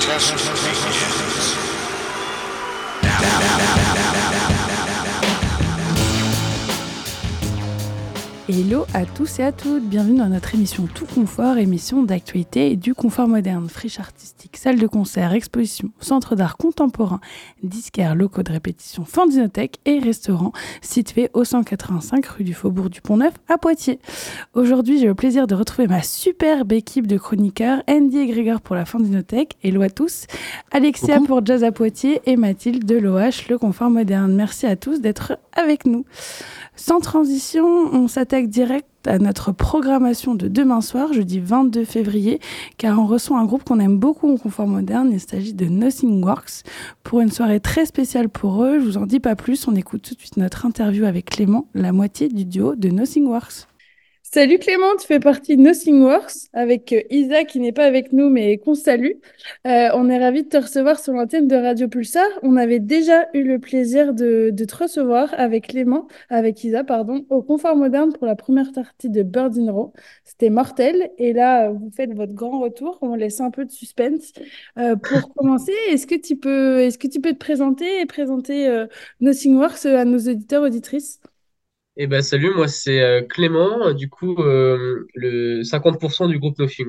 test 0.00 0.32
begins. 0.32 1.56
Now, 3.02 3.20
now, 3.20 3.40
now, 3.40 3.58
now, 3.58 3.94
now, 3.94 4.40
now, 4.40 4.66
now. 4.66 4.79
Hello 8.52 8.84
à 8.94 9.06
tous 9.06 9.38
et 9.38 9.44
à 9.44 9.52
toutes, 9.52 9.84
bienvenue 9.84 10.18
dans 10.18 10.28
notre 10.28 10.56
émission 10.56 10.88
Tout 10.92 11.06
Confort, 11.06 11.58
émission 11.58 12.02
d'actualité 12.02 12.72
et 12.72 12.76
du 12.76 12.94
confort 12.94 13.28
moderne, 13.28 13.68
friche 13.68 14.00
artistique, 14.00 14.56
salle 14.56 14.80
de 14.80 14.88
concert, 14.88 15.32
exposition, 15.34 15.90
centre 16.00 16.34
d'art 16.34 16.56
contemporain, 16.56 17.20
disquaire, 17.62 18.16
locaux 18.16 18.42
de 18.42 18.50
répétition, 18.50 19.04
fandinothèque 19.04 19.78
et 19.84 20.00
restaurant 20.00 20.50
situé 20.82 21.30
au 21.32 21.44
185 21.44 22.26
rue 22.26 22.42
du 22.42 22.52
Faubourg 22.52 22.90
du 22.90 23.00
Pont-Neuf 23.00 23.34
à 23.48 23.56
Poitiers. 23.56 24.00
Aujourd'hui, 24.54 24.98
j'ai 24.98 25.06
le 25.06 25.14
plaisir 25.14 25.46
de 25.46 25.54
retrouver 25.54 25.86
ma 25.86 26.02
superbe 26.02 26.72
équipe 26.72 27.06
de 27.06 27.18
chroniqueurs, 27.18 27.84
Andy 27.88 28.18
et 28.18 28.26
Grégor 28.26 28.62
pour 28.62 28.74
la 28.74 28.84
fandinothèque, 28.84 29.58
hello 29.62 29.80
à 29.82 29.90
tous, 29.90 30.24
Alexia 30.72 31.18
Coucou. 31.18 31.26
pour 31.28 31.46
Jazz 31.46 31.62
à 31.62 31.70
Poitiers 31.70 32.20
et 32.26 32.34
Mathilde 32.34 32.84
de 32.84 32.96
l'OH, 32.96 33.48
le 33.48 33.58
confort 33.58 33.90
moderne. 33.90 34.34
Merci 34.34 34.66
à 34.66 34.74
tous 34.74 35.00
d'être 35.00 35.38
avec 35.52 35.86
nous. 35.86 36.04
Sans 36.82 36.98
transition, 36.98 37.66
on 37.92 38.08
s'attaque 38.08 38.48
direct 38.48 38.88
à 39.06 39.18
notre 39.18 39.52
programmation 39.52 40.34
de 40.34 40.48
demain 40.48 40.80
soir, 40.80 41.12
jeudi 41.12 41.38
22 41.38 41.84
février, 41.84 42.40
car 42.78 42.98
on 42.98 43.06
reçoit 43.06 43.38
un 43.38 43.44
groupe 43.44 43.64
qu'on 43.64 43.80
aime 43.80 43.98
beaucoup 43.98 44.32
en 44.32 44.38
confort 44.38 44.66
moderne. 44.66 45.10
Il 45.12 45.20
s'agit 45.20 45.52
de 45.52 45.66
Nothing 45.66 46.24
Works 46.24 46.64
pour 47.02 47.20
une 47.20 47.30
soirée 47.30 47.60
très 47.60 47.84
spéciale 47.84 48.30
pour 48.30 48.64
eux. 48.64 48.80
Je 48.80 48.84
vous 48.86 48.96
en 48.96 49.04
dis 49.04 49.20
pas 49.20 49.36
plus. 49.36 49.68
On 49.68 49.76
écoute 49.76 50.00
tout 50.00 50.14
de 50.14 50.20
suite 50.20 50.38
notre 50.38 50.64
interview 50.64 51.04
avec 51.04 51.26
Clément, 51.26 51.66
la 51.74 51.92
moitié 51.92 52.28
du 52.28 52.46
duo 52.46 52.74
de 52.74 52.88
Nothing 52.88 53.26
Works. 53.26 53.69
Salut 54.32 54.60
Clément, 54.60 54.94
tu 54.96 55.08
fais 55.08 55.18
partie 55.18 55.56
de 55.56 55.62
Nothing 55.62 56.02
Works 56.02 56.50
avec 56.52 56.92
euh, 56.92 57.02
Isa 57.10 57.42
qui 57.42 57.58
n'est 57.58 57.72
pas 57.72 57.84
avec 57.84 58.12
nous 58.12 58.30
mais 58.30 58.58
qu'on 58.58 58.76
salue. 58.76 59.14
Euh, 59.66 59.88
on 59.94 60.08
est 60.08 60.20
ravis 60.20 60.44
de 60.44 60.48
te 60.48 60.56
recevoir 60.56 61.00
sur 61.00 61.12
l'antenne 61.14 61.48
de 61.48 61.56
Radio 61.56 61.88
Pulsar. 61.88 62.24
On 62.44 62.56
avait 62.56 62.78
déjà 62.78 63.26
eu 63.34 63.42
le 63.42 63.58
plaisir 63.58 64.14
de, 64.14 64.50
de 64.52 64.64
te 64.64 64.76
recevoir 64.76 65.34
avec 65.36 65.66
Clément, 65.66 66.06
avec 66.28 66.62
Isa, 66.62 66.84
pardon, 66.84 67.26
au 67.28 67.42
Confort 67.42 67.74
Moderne 67.74 68.12
pour 68.12 68.24
la 68.24 68.36
première 68.36 68.70
partie 68.70 69.10
de 69.10 69.24
Bird 69.24 69.58
in 69.58 69.72
Row. 69.72 69.92
C'était 70.24 70.50
mortel. 70.50 71.10
Et 71.18 71.32
là, 71.32 71.70
vous 71.70 71.90
faites 71.90 72.14
votre 72.14 72.32
grand 72.32 72.60
retour. 72.60 72.98
On 73.02 73.16
laisse 73.16 73.40
un 73.40 73.50
peu 73.50 73.64
de 73.64 73.72
suspense. 73.72 74.32
Euh, 74.78 74.94
pour 74.94 75.34
commencer, 75.34 75.74
est-ce 75.88 76.06
que 76.06 76.14
tu 76.14 76.36
peux, 76.36 76.82
est-ce 76.82 76.98
que 76.98 77.08
tu 77.08 77.20
peux 77.20 77.32
te 77.32 77.38
présenter 77.38 78.00
et 78.00 78.06
présenter 78.06 78.68
euh, 78.68 78.86
Nothing 79.20 79.56
Works 79.56 79.86
à 79.86 80.04
nos 80.04 80.18
auditeurs, 80.20 80.62
auditrices? 80.62 81.20
Eh 82.02 82.06
ben, 82.06 82.22
salut, 82.22 82.54
moi 82.54 82.66
c'est 82.66 83.02
euh, 83.02 83.20
Clément, 83.20 83.92
du 83.92 84.08
coup 84.08 84.34
euh, 84.42 85.06
le 85.14 85.62
50% 85.62 86.28
du 86.28 86.38
groupe 86.38 86.58
Nothing 86.58 86.86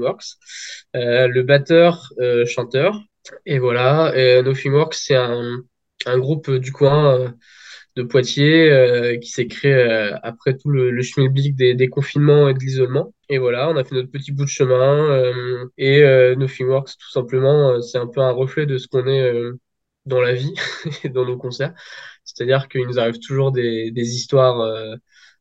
euh, 0.95 1.27
le 1.27 1.43
batteur, 1.43 2.13
euh, 2.21 2.45
chanteur, 2.45 2.97
et 3.45 3.59
voilà, 3.59 4.13
Nothing 4.41 4.71
Works 4.71 4.93
c'est 4.93 5.15
un, 5.15 5.63
groupe 6.17 6.49
du 6.49 6.71
coin 6.71 7.35
de 7.97 8.03
Poitiers 8.03 9.19
qui 9.21 9.29
s'est 9.29 9.47
créé 9.47 9.73
après 10.23 10.55
tout 10.55 10.69
le, 10.69 10.91
le 10.91 11.01
schmilblick 11.03 11.57
des, 11.57 11.73
des 11.73 11.89
confinements 11.89 12.47
et 12.47 12.53
de 12.53 12.59
l'isolement, 12.59 13.13
et 13.27 13.37
voilà, 13.37 13.69
on 13.69 13.75
a 13.75 13.83
fait 13.83 13.95
notre 13.95 14.11
petit 14.11 14.31
bout 14.31 14.45
de 14.45 14.49
chemin, 14.49 15.27
et 15.77 16.01
Nothing 16.37 16.67
Works 16.67 16.91
tout 16.97 17.11
simplement, 17.11 17.81
c'est 17.81 17.97
un 17.97 18.07
peu 18.07 18.21
un 18.21 18.31
reflet 18.31 18.65
de 18.65 18.77
ce 18.77 18.87
qu'on 18.87 19.05
est 19.07 19.33
dans 20.05 20.21
la 20.21 20.33
vie 20.33 20.53
et 21.03 21.09
dans 21.09 21.25
nos 21.25 21.37
concerts. 21.37 21.73
C'est-à-dire 22.25 22.67
qu'il 22.69 22.85
nous 22.87 22.99
arrive 22.99 23.19
toujours 23.19 23.51
des, 23.51 23.91
des 23.91 24.15
histoires 24.15 24.59
euh, 24.61 24.95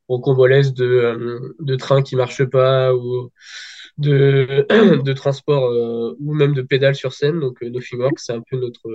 rocambolesques 0.08 0.75
de, 0.75 0.84
euh, 0.86 1.56
de 1.61 1.77
trains 1.77 2.03
qui 2.03 2.16
marchent 2.16 2.44
pas 2.44 2.94
ou 2.94 3.31
de, 3.98 4.66
de 5.05 5.12
transport 5.12 5.64
euh, 5.66 6.16
ou 6.20 6.34
même 6.34 6.55
de 6.55 6.62
pédales 6.62 6.97
sur 6.97 7.12
scène. 7.14 7.41
Donc, 7.41 7.62
euh, 7.62 7.70
Nothing 7.70 8.00
Works, 8.00 8.20
c'est 8.20 8.33
un 8.34 8.42
peu 8.42 8.58
notre 8.58 8.88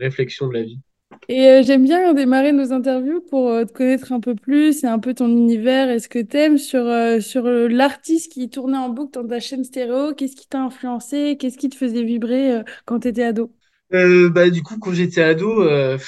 réflexion 0.00 0.48
de 0.48 0.54
la 0.54 0.62
vie. 0.62 0.80
Et 1.28 1.62
j'aime 1.64 1.84
bien 1.84 2.14
démarrer 2.14 2.52
nos 2.52 2.72
interviews 2.72 3.20
pour 3.22 3.48
te 3.66 3.72
connaître 3.72 4.12
un 4.12 4.20
peu 4.20 4.34
plus 4.34 4.82
et 4.84 4.86
un 4.86 4.98
peu 4.98 5.14
ton 5.14 5.28
univers 5.28 5.88
et 5.90 5.98
ce 6.00 6.08
que 6.08 6.18
t'aimes 6.18 6.58
sur, 6.58 6.84
sur 7.22 7.44
l'artiste 7.44 8.32
qui 8.32 8.50
tournait 8.50 8.76
en 8.78 8.88
boucle 8.90 9.12
dans 9.22 9.26
ta 9.28 9.40
chaîne 9.40 9.64
stéréo. 9.64 10.14
Qu'est-ce 10.14 10.36
qui 10.36 10.48
t'a 10.48 10.60
influencé? 10.62 11.36
Qu'est-ce 11.38 11.58
qui 11.58 11.68
te 11.68 11.76
faisait 11.76 12.02
vibrer 12.02 12.62
quand 12.86 13.00
t'étais 13.00 13.22
ado? 13.24 13.52
Euh, 13.94 14.30
bah, 14.30 14.50
du 14.50 14.62
coup, 14.62 14.78
quand 14.78 14.92
j'étais 14.92 15.22
ado, 15.22 15.62
euh, 15.62 15.98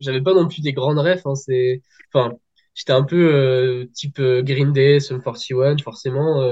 j'avais 0.00 0.22
pas 0.22 0.34
non 0.34 0.48
plus 0.48 0.62
des 0.62 0.72
grandes 0.72 0.98
refs. 0.98 1.26
Hein, 1.26 1.34
c'est... 1.34 1.82
Enfin, 2.12 2.34
j'étais 2.74 2.92
un 2.92 3.02
peu 3.04 3.16
euh, 3.34 3.86
type 3.94 4.20
Green 4.20 4.72
Day, 4.72 5.00
Sum 5.00 5.22
41, 5.22 5.76
forcément. 5.78 6.42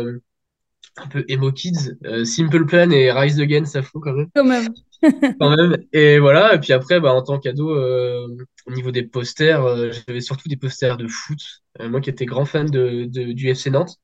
un 0.97 1.09
peu 1.09 1.25
emo 1.29 1.53
kids. 1.53 1.97
Simple 2.25 2.67
Plan 2.67 2.91
et 2.91 3.11
Rise 3.13 3.41
Against, 3.41 3.73
ça 3.73 3.83
fout 3.83 4.03
quand 4.03 4.13
même. 4.15 4.29
Quand 4.35 4.45
même. 4.45 4.69
quand 5.41 5.57
même. 5.57 5.77
Et 5.93 6.19
voilà. 6.19 6.55
Et 6.55 6.61
puis 6.61 6.73
après, 6.73 7.01
bah, 7.01 7.13
en 7.15 7.23
tant 7.23 7.39
qu'ado, 7.39 7.71
au 7.77 8.73
niveau 8.73 8.91
des 8.91 9.03
posters, 9.05 9.93
j'avais 9.93 10.21
surtout 10.21 10.49
des 10.49 10.57
posters 10.57 10.97
de 10.97 11.09
foot. 11.09 11.41
Moi 11.81 12.01
qui 12.01 12.11
étais 12.11 12.27
grand 12.27 12.45
fan 12.45 12.67
de, 12.71 13.05
de- 13.07 13.33
du 13.33 13.55
FC 13.55 13.71
Nantes. 13.71 13.97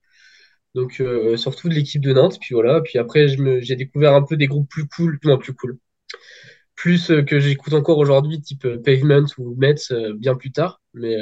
Donc, 0.74 1.02
surtout 1.36 1.68
de 1.68 1.74
l'équipe 1.74 2.02
de 2.02 2.12
Nantes. 2.12 2.38
Puis 2.40 2.54
voilà. 2.54 2.80
Puis 2.82 2.98
après, 2.98 3.28
je 3.28 3.42
me, 3.42 3.60
j'ai 3.60 3.76
découvert 3.76 4.14
un 4.14 4.22
peu 4.22 4.36
des 4.36 4.46
groupes 4.48 4.68
plus 4.70 4.86
cool. 4.88 5.18
Non, 5.24 5.38
plus 5.38 5.54
cool. 5.54 5.78
Plus 6.80 7.10
euh, 7.10 7.20
que 7.20 7.38
j'écoute 7.38 7.74
encore 7.74 7.98
aujourd'hui, 7.98 8.40
type 8.40 8.64
euh, 8.64 8.78
Pavement 8.78 9.26
ou 9.36 9.54
Metz, 9.56 9.90
euh, 9.90 10.14
bien 10.14 10.34
plus 10.34 10.50
tard. 10.50 10.80
Mais 10.94 11.14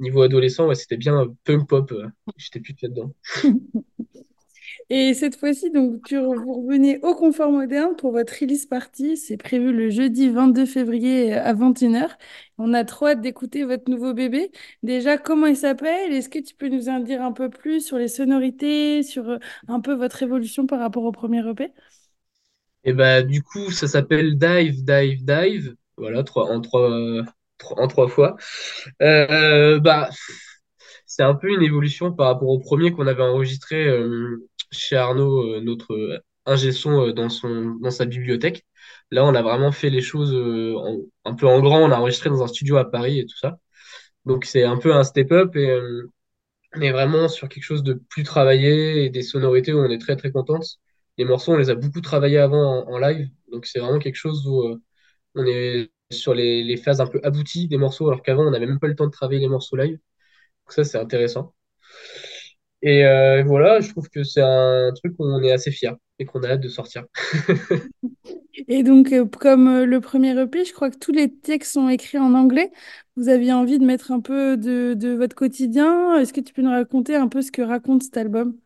niveau 0.00 0.22
adolescent, 0.22 0.66
ouais, 0.66 0.74
c'était 0.74 0.96
bien 0.96 1.32
punk 1.44 1.68
pop. 1.68 1.94
j'étais 2.36 2.58
plus 2.58 2.74
là-dedans. 2.82 3.12
Et 4.90 5.14
cette 5.14 5.36
fois-ci, 5.36 5.70
donc, 5.70 6.12
vous 6.12 6.62
revenez 6.62 6.98
au 7.02 7.14
Confort 7.14 7.52
Moderne 7.52 7.94
pour 7.96 8.10
votre 8.10 8.34
release 8.40 8.66
party. 8.66 9.16
C'est 9.16 9.36
prévu 9.36 9.72
le 9.72 9.88
jeudi 9.88 10.28
22 10.30 10.66
février 10.66 11.32
à 11.32 11.54
21h. 11.54 12.08
On 12.58 12.74
a 12.74 12.84
trop 12.84 13.06
hâte 13.06 13.20
d'écouter 13.20 13.62
votre 13.62 13.88
nouveau 13.88 14.14
bébé. 14.14 14.50
Déjà, 14.82 15.16
comment 15.16 15.46
il 15.46 15.56
s'appelle? 15.56 16.12
Est-ce 16.12 16.28
que 16.28 16.40
tu 16.40 16.56
peux 16.56 16.68
nous 16.68 16.88
en 16.88 16.98
dire 16.98 17.22
un 17.22 17.32
peu 17.32 17.48
plus 17.50 17.86
sur 17.86 17.98
les 17.98 18.08
sonorités, 18.08 19.04
sur 19.04 19.38
un 19.68 19.80
peu 19.80 19.94
votre 19.94 20.24
évolution 20.24 20.66
par 20.66 20.80
rapport 20.80 21.04
au 21.04 21.12
premier 21.12 21.48
EP? 21.48 21.72
Et 22.84 22.92
bah, 22.92 23.22
du 23.22 23.42
coup, 23.42 23.70
ça 23.70 23.88
s'appelle 23.88 24.38
Dive, 24.38 24.84
Dive, 24.84 25.24
Dive. 25.24 25.74
Voilà, 25.96 26.22
trois, 26.24 26.46
en 26.50 26.60
trois, 26.60 26.90
en 27.76 27.88
trois 27.88 28.08
fois. 28.08 28.36
Euh, 29.02 29.78
bah, 29.80 30.10
c'est 31.06 31.22
un 31.22 31.34
peu 31.34 31.48
une 31.48 31.62
évolution 31.62 32.12
par 32.12 32.26
rapport 32.28 32.48
au 32.48 32.58
premier 32.58 32.92
qu'on 32.92 33.06
avait 33.06 33.22
enregistré 33.22 33.86
euh, 33.86 34.48
chez 34.72 34.96
Arnaud, 34.96 35.56
euh, 35.56 35.60
notre 35.60 35.92
euh, 35.94 36.18
ingé 36.46 36.72
son, 36.72 37.10
dans 37.12 37.28
son, 37.28 37.76
dans 37.80 37.90
sa 37.90 38.04
bibliothèque. 38.06 38.64
Là, 39.10 39.24
on 39.24 39.34
a 39.34 39.42
vraiment 39.42 39.72
fait 39.72 39.90
les 39.90 40.02
choses 40.02 40.34
un 41.24 41.34
peu 41.34 41.46
en 41.46 41.60
grand. 41.60 41.80
On 41.80 41.90
a 41.92 41.98
enregistré 41.98 42.30
dans 42.30 42.42
un 42.42 42.46
studio 42.48 42.76
à 42.76 42.90
Paris 42.90 43.20
et 43.20 43.26
tout 43.26 43.36
ça. 43.36 43.58
Donc, 44.26 44.44
c'est 44.46 44.64
un 44.64 44.76
peu 44.78 44.94
un 44.94 45.04
step-up 45.04 45.56
et 45.56 45.80
on 46.76 46.80
est 46.80 46.92
vraiment 46.92 47.28
sur 47.28 47.48
quelque 47.48 47.62
chose 47.64 47.82
de 47.82 47.94
plus 47.94 48.22
travaillé 48.24 49.04
et 49.04 49.10
des 49.10 49.22
sonorités 49.22 49.72
où 49.72 49.78
on 49.78 49.90
est 49.90 49.98
très, 49.98 50.16
très 50.16 50.32
contente. 50.32 50.78
Les 51.18 51.24
morceaux, 51.24 51.52
on 51.52 51.56
les 51.56 51.70
a 51.70 51.74
beaucoup 51.74 52.00
travaillés 52.00 52.38
avant 52.38 52.86
en, 52.88 52.98
live. 52.98 53.28
Donc, 53.50 53.66
c'est 53.66 53.78
vraiment 53.78 53.98
quelque 53.98 54.16
chose 54.16 54.46
où 54.46 54.62
euh, 54.62 54.82
on 55.34 55.46
est 55.46 55.90
sur 56.10 56.34
les, 56.34 56.76
phases 56.76 57.00
un 57.00 57.06
peu 57.06 57.20
abouties 57.22 57.68
des 57.68 57.76
morceaux, 57.76 58.08
alors 58.08 58.22
qu'avant, 58.22 58.46
on 58.46 58.50
n'avait 58.50 58.66
même 58.66 58.80
pas 58.80 58.88
le 58.88 58.96
temps 58.96 59.06
de 59.06 59.12
travailler 59.12 59.40
les 59.40 59.48
morceaux 59.48 59.76
live. 59.76 59.94
Donc 59.94 60.72
ça, 60.72 60.84
c'est 60.84 60.98
intéressant. 60.98 61.54
Et 62.82 63.04
euh, 63.06 63.42
voilà, 63.44 63.80
je 63.80 63.90
trouve 63.90 64.08
que 64.10 64.24
c'est 64.24 64.42
un 64.42 64.92
truc 64.94 65.14
où 65.18 65.24
on 65.24 65.42
est 65.42 65.52
assez 65.52 65.70
fier 65.70 65.96
et 66.18 66.26
qu'on 66.26 66.42
a 66.42 66.50
hâte 66.50 66.60
de 66.60 66.68
sortir. 66.68 67.04
Et 68.68 68.82
donc, 68.82 69.12
euh, 69.12 69.26
comme 69.26 69.82
le 69.82 70.00
premier 70.00 70.38
EP, 70.40 70.64
je 70.64 70.72
crois 70.72 70.90
que 70.90 70.98
tous 70.98 71.12
les 71.12 71.34
textes 71.34 71.72
sont 71.72 71.88
écrits 71.88 72.18
en 72.18 72.34
anglais. 72.34 72.70
Vous 73.16 73.28
aviez 73.28 73.52
envie 73.52 73.78
de 73.78 73.84
mettre 73.84 74.12
un 74.12 74.20
peu 74.20 74.56
de 74.56 75.14
votre 75.14 75.34
quotidien. 75.34 76.16
Est-ce 76.16 76.32
que 76.32 76.40
tu 76.40 76.52
peux 76.52 76.62
nous 76.62 76.70
raconter 76.70 77.16
un 77.16 77.28
peu 77.28 77.42
ce 77.42 77.52
que 77.52 77.62
raconte 77.62 78.04
cet 78.04 78.16
album? 78.16 78.56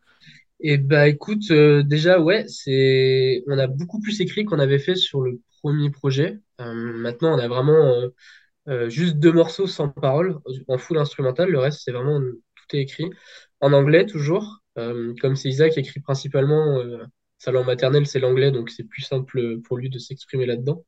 Et 0.61 0.77
bah 0.77 1.07
écoute, 1.07 1.51
euh, 1.51 1.83
déjà, 1.83 2.19
ouais, 2.19 2.45
c'est, 2.47 3.43
on 3.47 3.57
a 3.57 3.67
beaucoup 3.67 3.99
plus 4.01 4.19
écrit 4.21 4.43
qu'on 4.45 4.59
avait 4.59 4.79
fait 4.79 4.95
sur 4.95 5.21
le 5.21 5.39
premier 5.61 5.89
projet. 5.89 6.39
Euh, 6.59 6.73
maintenant, 6.73 7.35
on 7.35 7.39
a 7.39 7.47
vraiment 7.47 7.73
euh, 7.93 8.09
euh, 8.69 8.89
juste 8.89 9.17
deux 9.17 9.31
morceaux 9.33 9.67
sans 9.67 9.89
parole, 9.89 10.39
en 10.67 10.77
full 10.77 10.97
instrumental. 10.99 11.49
Le 11.51 11.59
reste, 11.59 11.81
c'est 11.85 11.91
vraiment, 11.93 12.19
tout 12.21 12.75
est 12.77 12.81
écrit 12.81 13.09
en 13.61 13.73
anglais 13.73 14.05
toujours. 14.05 14.59
Euh, 14.77 15.13
comme 15.21 15.35
c'est 15.37 15.49
Isaac 15.49 15.73
qui 15.73 15.79
écrit 15.81 16.01
principalement, 16.01 16.79
euh, 16.79 17.03
sa 17.39 17.51
langue 17.51 17.67
maternelle, 17.67 18.07
c'est 18.07 18.19
l'anglais, 18.19 18.51
donc 18.51 18.69
c'est 18.71 18.83
plus 18.85 19.03
simple 19.03 19.59
pour 19.61 19.77
lui 19.77 19.89
de 19.89 19.99
s'exprimer 19.99 20.45
là-dedans. 20.45 20.85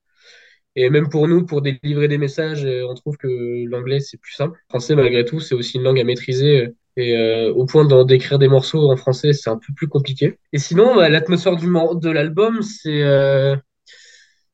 Et 0.75 0.89
même 0.89 1.09
pour 1.09 1.27
nous, 1.27 1.45
pour 1.45 1.61
délivrer 1.61 2.07
des 2.07 2.17
messages, 2.17 2.65
on 2.65 2.95
trouve 2.95 3.17
que 3.17 3.65
l'anglais, 3.67 3.99
c'est 3.99 4.17
plus 4.17 4.33
simple. 4.33 4.57
Le 4.57 4.69
français, 4.69 4.95
malgré 4.95 5.25
tout, 5.25 5.39
c'est 5.41 5.55
aussi 5.55 5.77
une 5.77 5.83
langue 5.83 5.99
à 5.99 6.03
maîtriser. 6.05 6.69
Et 6.97 7.15
euh, 7.15 7.53
au 7.53 7.65
point 7.65 7.85
d'en 7.85 8.03
d'écrire 8.03 8.37
des 8.39 8.47
morceaux 8.47 8.91
en 8.91 8.97
français, 8.97 9.33
c'est 9.33 9.49
un 9.49 9.57
peu 9.57 9.73
plus 9.73 9.87
compliqué. 9.87 10.37
Et 10.53 10.57
sinon, 10.57 10.95
bah, 10.95 11.09
l'atmosphère 11.09 11.55
du 11.55 11.67
de 11.67 12.09
l'album, 12.09 12.61
c'est 12.61 13.03
euh, 13.03 13.55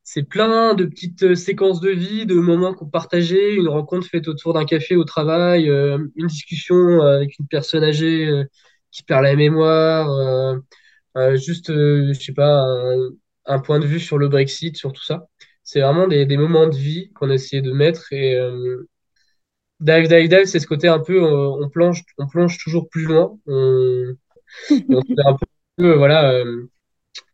c'est 0.04 0.24
plein 0.24 0.74
de 0.74 0.86
petites 0.86 1.24
euh, 1.24 1.36
séquences 1.36 1.82
de 1.82 1.90
vie, 1.90 2.26
de 2.26 2.36
moments 2.36 2.74
qu'on 2.74 2.88
partageait, 2.88 3.56
une 3.56 3.68
rencontre 3.68 4.08
faite 4.08 4.28
autour 4.28 4.54
d'un 4.54 4.66
café 4.66 4.96
au 4.96 5.04
travail, 5.04 5.68
une 5.68 6.28
discussion 6.28 7.02
avec 7.02 7.38
une 7.40 7.48
personne 7.48 7.84
âgée 7.84 8.44
qui 8.92 9.04
perd 9.04 9.24
la 9.24 9.36
mémoire, 9.36 10.08
juste, 11.36 11.72
je 11.74 12.14
sais 12.14 12.34
pas, 12.34 12.62
un, 12.62 13.10
un 13.46 13.60
point 13.60 13.80
de 13.80 13.86
vue 13.86 14.00
sur 14.00 14.18
le 14.18 14.30
Brexit, 14.30 14.78
sur 14.78 14.94
tout 14.94 15.04
ça. 15.04 15.28
C'est 15.64 15.82
vraiment 15.82 16.08
des, 16.08 16.26
des 16.26 16.38
moments 16.38 16.68
de 16.68 16.76
vie 16.76 17.12
qu'on 17.14 17.30
a 17.30 17.34
essayé 17.34 17.62
de 17.62 17.72
mettre. 17.74 18.14
Et 18.14 18.38
Dive, 19.80 20.08
Dive, 20.08 20.28
Dive, 20.30 20.46
c'est 20.46 20.60
ce 20.60 20.68
côté 20.68 20.88
un 20.88 21.00
peu, 21.00 21.24
euh, 21.24 21.50
on 21.62 21.70
plonge, 21.70 22.04
on 22.18 22.28
plonge 22.28 22.58
toujours 22.58 22.90
plus 22.90 23.06
loin. 23.06 23.38
On, 23.46 24.16
et 24.70 24.96
on 24.96 25.02
fait 25.02 25.26
un 25.26 25.38
peu, 25.78 25.92
euh, 25.92 25.98
voilà, 25.98 26.32
euh, 26.32 26.70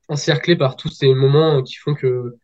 encerclé 0.10 0.56
par 0.56 0.76
tous 0.76 0.90
ces 0.90 1.14
moments 1.14 1.64
qui 1.64 1.76
font 1.76 1.96
que 1.96 2.36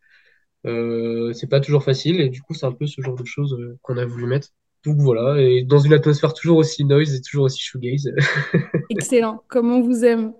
euh, 0.66 1.32
c'est 1.32 1.48
pas 1.48 1.60
toujours 1.60 1.84
facile. 1.84 2.20
Et 2.20 2.28
du 2.28 2.42
coup, 2.42 2.54
c'est 2.54 2.66
un 2.66 2.72
peu 2.72 2.86
ce 2.86 3.00
genre 3.00 3.16
de 3.16 3.24
choses 3.24 3.56
qu'on 3.82 3.96
a 3.96 4.04
voulu 4.04 4.26
mettre. 4.26 4.48
Donc 4.84 4.96
voilà, 4.96 5.38
et 5.38 5.62
dans 5.62 5.78
une 5.78 5.92
atmosphère 5.92 6.32
toujours 6.32 6.56
aussi 6.56 6.84
noise 6.84 7.14
et 7.14 7.20
toujours 7.20 7.44
aussi 7.44 7.60
shoegaze. 7.60 8.10
Excellent, 8.90 9.44
comme 9.48 9.70
on 9.70 9.82
vous 9.82 10.06
aime. 10.06 10.32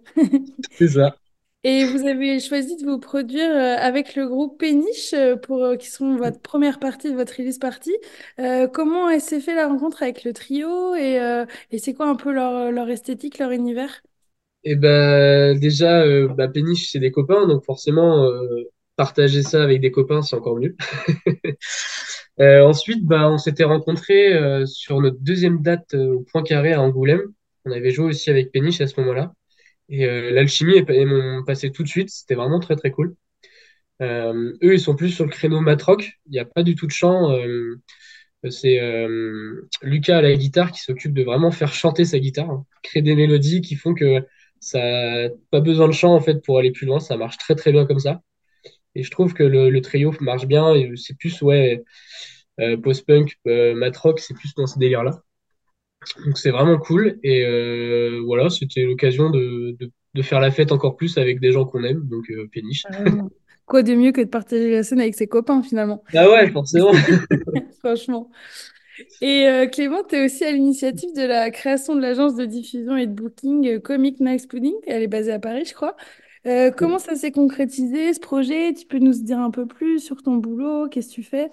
C'est 0.70 0.88
ça. 0.88 1.14
Et 1.62 1.84
vous 1.84 2.06
avez 2.06 2.40
choisi 2.40 2.76
de 2.76 2.84
vous 2.86 2.98
produire 2.98 3.50
euh, 3.50 3.76
avec 3.76 4.14
le 4.16 4.26
groupe 4.26 4.58
Péniche, 4.58 5.12
euh, 5.12 5.36
pour, 5.36 5.62
euh, 5.62 5.76
qui 5.76 5.88
sont 5.88 6.16
votre 6.16 6.40
première 6.40 6.78
partie 6.78 7.10
de 7.10 7.16
votre 7.16 7.34
release 7.36 7.58
party. 7.58 7.92
Euh, 8.38 8.66
comment 8.66 9.18
s'est 9.20 9.40
fait 9.40 9.54
la 9.54 9.68
rencontre 9.68 10.02
avec 10.02 10.24
le 10.24 10.32
trio 10.32 10.94
et, 10.94 11.16
et 11.70 11.78
c'est 11.78 11.92
quoi 11.94 12.08
un 12.08 12.16
peu 12.16 12.32
leur, 12.32 12.72
leur 12.72 12.88
esthétique, 12.88 13.38
leur 13.38 13.50
univers? 13.50 14.00
Et 14.64 14.76
ben 14.76 15.58
déjà, 15.58 16.04
bah, 16.28 16.48
Péniche, 16.48 16.90
c'est 16.92 16.98
des 16.98 17.10
copains, 17.10 17.46
donc 17.46 17.64
forcément, 17.64 18.30
partager 18.96 19.42
ça 19.42 19.62
avec 19.62 19.80
des 19.80 19.90
copains, 19.90 20.22
c'est 20.22 20.36
encore 20.36 20.56
mieux. 20.58 20.76
Ensuite, 22.38 23.04
bah, 23.06 23.30
on 23.30 23.38
s'était 23.38 23.64
rencontrés 23.64 24.32
sur 24.66 25.00
notre 25.00 25.18
deuxième 25.20 25.62
date 25.62 25.94
au 25.94 26.20
Point 26.32 26.42
Carré 26.42 26.72
à 26.72 26.80
Angoulême. 26.82 27.22
On 27.64 27.72
avait 27.72 27.90
joué 27.90 28.06
aussi 28.06 28.30
avec 28.30 28.52
Péniche 28.52 28.80
à 28.80 28.86
ce 28.86 28.98
moment-là. 29.00 29.32
Et 29.90 30.04
euh, 30.06 30.30
l'alchimie 30.32 30.76
est, 30.76 31.44
passé 31.46 31.70
tout 31.72 31.82
de 31.82 31.88
suite. 31.88 32.10
C'était 32.10 32.34
vraiment 32.36 32.60
très 32.60 32.76
très 32.76 32.90
cool. 32.90 33.16
Euh, 34.02 34.52
eux, 34.62 34.74
ils 34.74 34.80
sont 34.80 34.96
plus 34.96 35.10
sur 35.10 35.24
le 35.24 35.30
créneau 35.30 35.60
matrock. 35.60 36.12
Il 36.26 36.32
n'y 36.32 36.38
a 36.38 36.44
pas 36.44 36.62
du 36.62 36.74
tout 36.76 36.86
de 36.86 36.92
chant. 36.92 37.32
Euh, 37.32 37.80
c'est 38.50 38.80
Lucas 39.82 40.18
à 40.18 40.22
la 40.22 40.34
guitare 40.34 40.72
qui 40.72 40.80
s'occupe 40.80 41.12
de 41.12 41.22
vraiment 41.22 41.50
faire 41.50 41.72
chanter 41.74 42.04
sa 42.06 42.18
guitare, 42.18 42.50
hein. 42.50 42.66
créer 42.82 43.02
des 43.02 43.14
mélodies 43.14 43.60
qui 43.60 43.76
font 43.76 43.94
que 43.94 44.24
ça 44.60 44.80
pas 45.50 45.60
besoin 45.60 45.88
de 45.88 45.92
chant 45.92 46.14
en 46.14 46.20
fait 46.20 46.42
pour 46.42 46.58
aller 46.58 46.70
plus 46.72 46.86
loin. 46.86 47.00
Ça 47.00 47.16
marche 47.16 47.38
très 47.38 47.54
très 47.54 47.72
bien 47.72 47.86
comme 47.86 47.98
ça. 47.98 48.22
Et 48.94 49.02
je 49.02 49.10
trouve 49.10 49.34
que 49.34 49.42
le, 49.42 49.80
trio 49.82 50.14
marche 50.20 50.46
bien. 50.46 50.74
C'est 50.96 51.16
plus 51.18 51.42
ouais 51.42 51.84
post-punk, 52.82 53.36
matrock, 53.44 54.20
c'est 54.20 54.34
plus 54.34 54.54
dans 54.54 54.66
ce 54.66 54.78
délire-là. 54.78 55.22
Donc 56.24 56.38
c'est 56.38 56.50
vraiment 56.50 56.78
cool. 56.78 57.18
Et 57.22 57.44
euh, 57.44 58.22
voilà, 58.24 58.50
c'était 58.50 58.84
l'occasion 58.84 59.30
de, 59.30 59.76
de, 59.78 59.90
de 60.14 60.22
faire 60.22 60.40
la 60.40 60.50
fête 60.50 60.72
encore 60.72 60.96
plus 60.96 61.18
avec 61.18 61.40
des 61.40 61.52
gens 61.52 61.64
qu'on 61.64 61.84
aime, 61.84 62.06
donc 62.08 62.30
euh, 62.30 62.48
Péniche. 62.52 62.84
Quoi 63.66 63.82
de 63.82 63.94
mieux 63.94 64.10
que 64.10 64.20
de 64.20 64.26
partager 64.28 64.70
la 64.72 64.82
scène 64.82 65.00
avec 65.00 65.14
ses 65.14 65.28
copains 65.28 65.62
finalement, 65.62 66.02
Ah 66.14 66.28
ouais, 66.28 66.50
forcément. 66.50 66.92
franchement. 67.78 68.30
Et 69.20 69.46
euh, 69.46 69.66
Clément, 69.66 70.02
tu 70.04 70.16
es 70.16 70.24
aussi 70.26 70.44
à 70.44 70.52
l'initiative 70.52 71.14
de 71.14 71.22
la 71.22 71.50
création 71.50 71.94
de 71.94 72.00
l'agence 72.00 72.34
de 72.34 72.44
diffusion 72.44 72.96
et 72.96 73.06
de 73.06 73.12
booking 73.12 73.80
Comic 73.80 74.20
Nice 74.20 74.46
Pudding. 74.46 74.74
Elle 74.86 75.02
est 75.02 75.08
basée 75.08 75.32
à 75.32 75.38
Paris, 75.38 75.64
je 75.66 75.74
crois. 75.74 75.96
Comment 76.76 76.98
ça 76.98 77.14
s'est 77.14 77.32
concrétisé, 77.32 78.12
ce 78.14 78.20
projet? 78.20 78.74
Tu 78.74 78.86
peux 78.86 78.98
nous 78.98 79.12
dire 79.12 79.38
un 79.38 79.50
peu 79.50 79.66
plus 79.66 80.00
sur 80.00 80.22
ton 80.22 80.36
boulot? 80.36 80.88
Qu'est-ce 80.88 81.08
que 81.10 81.14
tu 81.14 81.22
fais? 81.22 81.50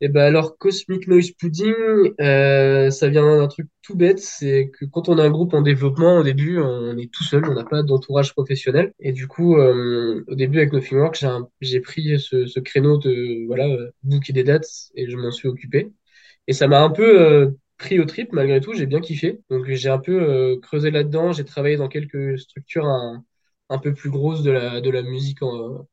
Et 0.00 0.08
ben 0.08 0.22
alors, 0.22 0.58
Cosmic 0.58 1.08
Noise 1.08 1.32
Pudding, 1.32 1.74
euh, 2.20 2.90
ça 2.90 3.08
vient 3.08 3.38
d'un 3.38 3.48
truc 3.48 3.68
tout 3.82 3.96
bête, 3.96 4.18
c'est 4.18 4.70
que 4.70 4.84
quand 4.84 5.08
on 5.08 5.18
a 5.18 5.24
un 5.24 5.30
groupe 5.30 5.54
en 5.54 5.62
développement, 5.62 6.18
au 6.18 6.22
début, 6.22 6.58
on 6.58 6.96
est 6.98 7.10
tout 7.12 7.24
seul, 7.24 7.44
on 7.48 7.54
n'a 7.54 7.64
pas 7.64 7.82
d'entourage 7.82 8.32
professionnel. 8.32 8.92
Et 9.00 9.12
du 9.12 9.28
coup, 9.28 9.56
euh, 9.56 10.24
au 10.28 10.34
début, 10.34 10.58
avec 10.58 10.72
Nothing 10.72 10.98
Work, 10.98 11.24
j'ai 11.60 11.80
pris 11.80 12.18
ce, 12.20 12.60
créneau 12.60 12.98
de 12.98 13.46
voilà, 13.46 13.66
euh, 13.66 13.90
booker 14.02 14.32
des 14.32 14.44
dates 14.44 14.68
et 14.94 15.08
je 15.10 15.16
m'en 15.16 15.30
suis 15.30 15.48
occupé. 15.48 15.92
Et 16.46 16.52
ça 16.52 16.68
m'a 16.68 16.82
un 16.82 16.90
peu 16.90 17.54
pris 17.78 18.00
au 18.00 18.04
trip, 18.04 18.32
malgré 18.32 18.60
tout, 18.60 18.74
j'ai 18.74 18.86
bien 18.86 19.00
kiffé. 19.00 19.40
Donc 19.50 19.66
j'ai 19.66 19.88
un 19.88 19.98
peu 19.98 20.58
creusé 20.62 20.90
là-dedans, 20.90 21.32
j'ai 21.32 21.44
travaillé 21.44 21.76
dans 21.76 21.88
quelques 21.88 22.38
structures 22.38 22.86
un, 22.86 23.24
un 23.70 23.78
peu 23.78 23.94
plus 23.94 24.10
grosses 24.10 24.42
de 24.42 24.50
la, 24.50 24.80
de 24.80 24.90
la 24.90 25.02
musique 25.02 25.42
en, 25.42 25.86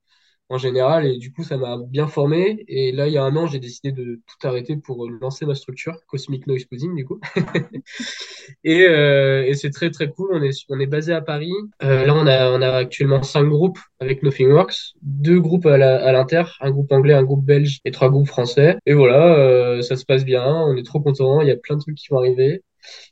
en 0.52 0.58
général. 0.58 1.06
Et 1.08 1.18
du 1.18 1.32
coup, 1.32 1.44
ça 1.44 1.58
m'a 1.58 1.78
bien 1.78 2.08
formé. 2.08 2.64
Et 2.68 2.92
là, 2.92 3.08
il 3.08 3.14
y 3.14 3.18
a 3.18 3.24
un 3.24 3.36
an, 3.36 3.48
j'ai 3.48 3.60
décidé 3.60 3.92
de 3.92 4.22
tout 4.28 4.48
arrêter 4.48 4.76
pour 4.76 5.06
euh, 5.06 5.18
lancer 5.22 5.46
ma 5.46 5.56
structure, 5.56 5.98
Cosmic 6.08 6.46
Noise 6.46 6.66
Pudding, 6.66 6.96
du 6.96 7.06
coup. 7.06 7.20
Et, 8.64 8.86
euh, 8.88 9.46
et 9.46 9.54
c'est 9.54 9.70
très, 9.70 9.90
très 9.92 10.10
cool. 10.10 10.30
On 10.34 10.42
est, 10.44 10.66
on 10.70 10.80
est 10.80 10.88
basé 10.88 11.14
à 11.14 11.22
Paris. 11.22 11.54
Euh, 11.84 12.06
là, 12.06 12.16
on 12.16 12.28
a, 12.28 12.50
on 12.52 12.62
a 12.62 12.70
actuellement 12.72 13.24
cinq 13.24 13.46
groupes 13.46 13.80
avec 14.00 14.24
Nothing 14.24 14.50
Works, 14.50 14.94
deux 15.02 15.40
groupes 15.40 15.66
à 15.68 15.78
l'inter, 15.78 16.44
un 16.60 16.72
groupe 16.72 16.92
anglais, 16.92 17.14
un 17.14 17.24
groupe 17.24 17.46
belge 17.46 17.80
et 17.86 17.92
trois 17.92 18.10
groupes 18.10 18.28
français. 18.28 18.78
Et 18.86 18.94
voilà, 18.94 19.36
euh, 19.38 19.82
ça 19.82 19.96
se 19.96 20.06
passe 20.06 20.26
bien. 20.26 20.44
On 20.46 20.76
est 20.76 20.84
trop 20.84 21.00
contents. 21.00 21.42
Il 21.42 21.48
y 21.48 21.52
a 21.52 21.58
plein 21.58 21.76
de 21.76 21.82
trucs 21.82 21.96
qui 21.98 22.08
vont 22.10 22.18
arriver. 22.18 22.62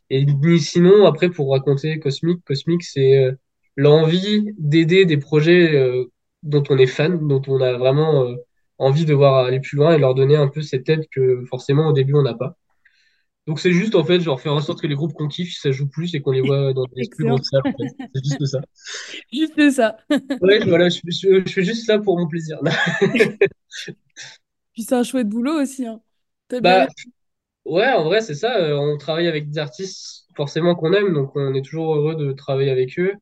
Et 0.09 0.25
sinon, 0.59 1.06
après, 1.06 1.30
pour 1.30 1.51
raconter 1.51 2.00
Cosmic, 2.00 2.44
Cosmic, 2.44 2.83
c'est 2.83 3.31
l'envie 3.77 4.51
d'aider 4.57 5.06
des 5.06 5.18
projets 5.18 5.94
dont 6.44 6.63
on 6.69 6.77
est 6.77 6.88
fan, 6.88 7.27
dont 7.27 7.41
on 7.47 7.62
a 7.62 7.74
vraiment 7.77 8.25
euh, 8.25 8.36
envie 8.77 9.06
de 9.06 9.13
voir 9.13 9.45
aller 9.45 9.59
plus 9.59 9.77
loin 9.77 9.94
et 9.95 10.00
leur 10.00 10.15
donner 10.15 10.36
un 10.38 10.47
peu 10.50 10.62
cette 10.62 10.89
aide 10.89 11.07
que 11.12 11.44
forcément 11.45 11.88
au 11.89 11.94
début 11.94 12.15
on 12.15 12.24
n'a 12.24 12.33
pas. 12.36 12.57
Donc 13.47 13.59
c'est 13.59 13.74
juste 13.74 13.95
en 13.95 14.03
fait, 14.06 14.19
genre 14.21 14.41
faire 14.41 14.53
en 14.53 14.62
sorte 14.62 14.81
que 14.81 14.88
les 14.88 14.95
groupes 14.95 15.13
qu'on 15.13 15.27
kiffe, 15.27 15.57
ça 15.59 15.71
joue 15.71 15.89
plus 15.89 16.13
et 16.15 16.21
qu'on 16.21 16.31
les 16.31 16.41
voit 16.41 16.74
dans 16.74 16.86
des 16.95 17.06
plus 17.07 17.25
grosses 17.25 17.50
salles. 17.50 17.62
en 17.80 17.83
fait. 17.83 17.91
C'est 18.15 18.24
juste 18.25 18.45
ça. 18.45 18.59
Juste 19.31 19.71
ça. 19.71 19.97
Ouais, 20.41 20.59
voilà, 20.65 20.88
je, 20.89 21.00
je- 21.06 21.44
je 21.45 21.51
fais 21.53 21.63
juste 21.63 21.86
ça 21.86 22.00
pour 22.00 22.18
mon 22.18 22.27
plaisir. 22.27 22.59
Puis 24.74 24.83
c'est 24.83 24.95
un 24.95 25.03
chouette 25.03 25.30
boulot 25.30 25.62
aussi, 25.62 25.86
hein. 25.86 26.01
Bah 26.59 26.88
ouais, 27.65 27.91
en 27.94 28.03
vrai 28.06 28.21
c'est 28.21 28.36
ça. 28.36 28.57
euh, 28.57 28.77
On 28.77 28.97
travaille 28.97 29.27
avec 29.27 29.50
des 29.51 29.59
artistes 29.59 30.27
forcément 30.36 30.75
qu'on 30.75 30.94
aime, 30.94 31.13
donc 31.13 31.36
on 31.36 31.53
est 31.56 31.63
toujours 31.63 31.95
heureux 31.95 32.15
de 32.15 32.33
travailler 32.33 32.71
avec 32.71 32.97
eux. 33.00 33.13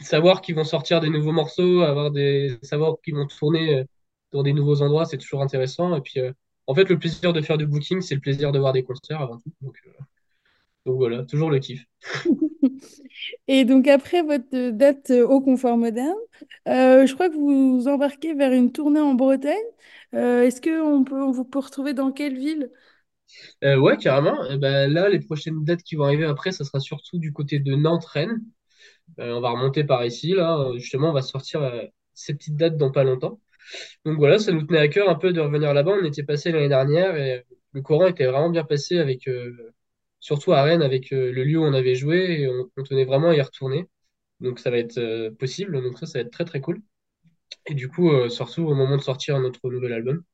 Savoir 0.00 0.40
qu'ils 0.40 0.54
vont 0.54 0.64
sortir 0.64 1.00
des 1.00 1.10
nouveaux 1.10 1.32
morceaux, 1.32 1.82
avoir 1.82 2.10
des, 2.10 2.58
savoir 2.62 2.96
qu'ils 3.02 3.14
vont 3.14 3.26
tourner 3.26 3.80
euh, 3.80 3.84
dans 4.32 4.42
des 4.42 4.52
nouveaux 4.52 4.82
endroits, 4.82 5.04
c'est 5.04 5.18
toujours 5.18 5.42
intéressant. 5.42 5.94
Et 5.94 6.00
puis, 6.00 6.20
euh, 6.20 6.32
en 6.66 6.74
fait, 6.74 6.88
le 6.88 6.98
plaisir 6.98 7.32
de 7.32 7.40
faire 7.40 7.58
du 7.58 7.66
booking, 7.66 8.00
c'est 8.00 8.14
le 8.14 8.20
plaisir 8.20 8.50
de 8.52 8.58
voir 8.58 8.72
des 8.72 8.82
concerts 8.82 9.20
avant 9.20 9.38
tout. 9.38 9.52
Donc, 9.60 9.76
euh, 9.86 9.90
donc 10.86 10.96
voilà, 10.96 11.24
toujours 11.24 11.50
le 11.50 11.58
kiff. 11.58 11.84
Et 13.46 13.64
donc 13.64 13.86
après 13.86 14.22
votre 14.22 14.70
date 14.70 15.10
au 15.10 15.40
Confort 15.40 15.76
Moderne, 15.76 16.16
euh, 16.68 17.06
je 17.06 17.14
crois 17.14 17.28
que 17.28 17.34
vous 17.34 17.78
vous 17.78 17.88
embarquez 17.88 18.34
vers 18.34 18.52
une 18.52 18.72
tournée 18.72 19.00
en 19.00 19.14
Bretagne. 19.14 19.54
Est-ce 20.12 20.60
que 20.60 20.82
on 20.82 21.04
peut, 21.04 21.22
on 21.22 21.30
vous 21.30 21.44
peut 21.44 21.60
retrouver 21.60 21.94
dans 21.94 22.10
quelle 22.10 22.36
ville? 22.36 22.70
Ouais, 23.62 23.96
carrément. 23.96 24.44
Et 24.50 24.58
ben, 24.58 24.92
là, 24.92 25.08
les 25.08 25.20
prochaines 25.20 25.64
dates 25.64 25.82
qui 25.82 25.94
vont 25.94 26.04
arriver 26.04 26.24
après, 26.24 26.52
ça 26.52 26.64
sera 26.64 26.80
surtout 26.80 27.18
du 27.18 27.32
côté 27.32 27.60
de 27.60 27.74
Nantes-Rennes. 27.74 28.40
Euh, 29.18 29.32
on 29.34 29.40
va 29.40 29.50
remonter 29.50 29.84
par 29.84 30.04
ici, 30.04 30.32
là. 30.34 30.58
Euh, 30.58 30.78
Justement, 30.78 31.10
on 31.10 31.12
va 31.12 31.22
sortir 31.22 31.62
euh, 31.62 31.82
ces 32.14 32.34
petites 32.34 32.56
dates 32.56 32.76
dans 32.76 32.90
pas 32.90 33.04
longtemps. 33.04 33.40
Donc 34.04 34.18
voilà, 34.18 34.38
ça 34.38 34.52
nous 34.52 34.62
tenait 34.64 34.78
à 34.78 34.88
cœur 34.88 35.08
un 35.08 35.14
peu 35.16 35.32
de 35.32 35.40
revenir 35.40 35.74
là-bas. 35.74 35.92
On 36.02 36.04
était 36.04 36.24
passé 36.24 36.52
l'année 36.52 36.68
dernière 36.68 37.16
et 37.16 37.44
le 37.72 37.82
courant 37.82 38.06
était 38.06 38.26
vraiment 38.26 38.50
bien 38.50 38.64
passé 38.64 38.98
avec, 38.98 39.28
surtout 40.20 40.52
à 40.52 40.62
Rennes, 40.62 40.82
avec 40.82 41.10
le 41.10 41.30
lieu 41.44 41.58
où 41.58 41.64
on 41.64 41.74
avait 41.74 41.94
joué 41.94 42.42
et 42.42 42.48
on, 42.48 42.82
tenait 42.84 43.04
vraiment 43.04 43.30
à 43.30 43.36
y 43.36 43.40
retourner. 43.40 43.88
Donc 44.40 44.58
ça 44.58 44.70
va 44.70 44.78
être 44.78 45.30
possible. 45.38 45.80
Donc 45.82 45.98
ça, 45.98 46.06
ça 46.06 46.18
va 46.18 46.24
être 46.24 46.32
très 46.32 46.44
très 46.44 46.60
cool. 46.60 46.82
Et 47.66 47.74
du 47.74 47.88
coup, 47.88 48.10
surtout 48.30 48.64
au 48.64 48.74
moment 48.74 48.96
de 48.96 49.02
sortir 49.02 49.40
notre 49.40 49.70
nouvel 49.70 49.92
album. 49.92 50.24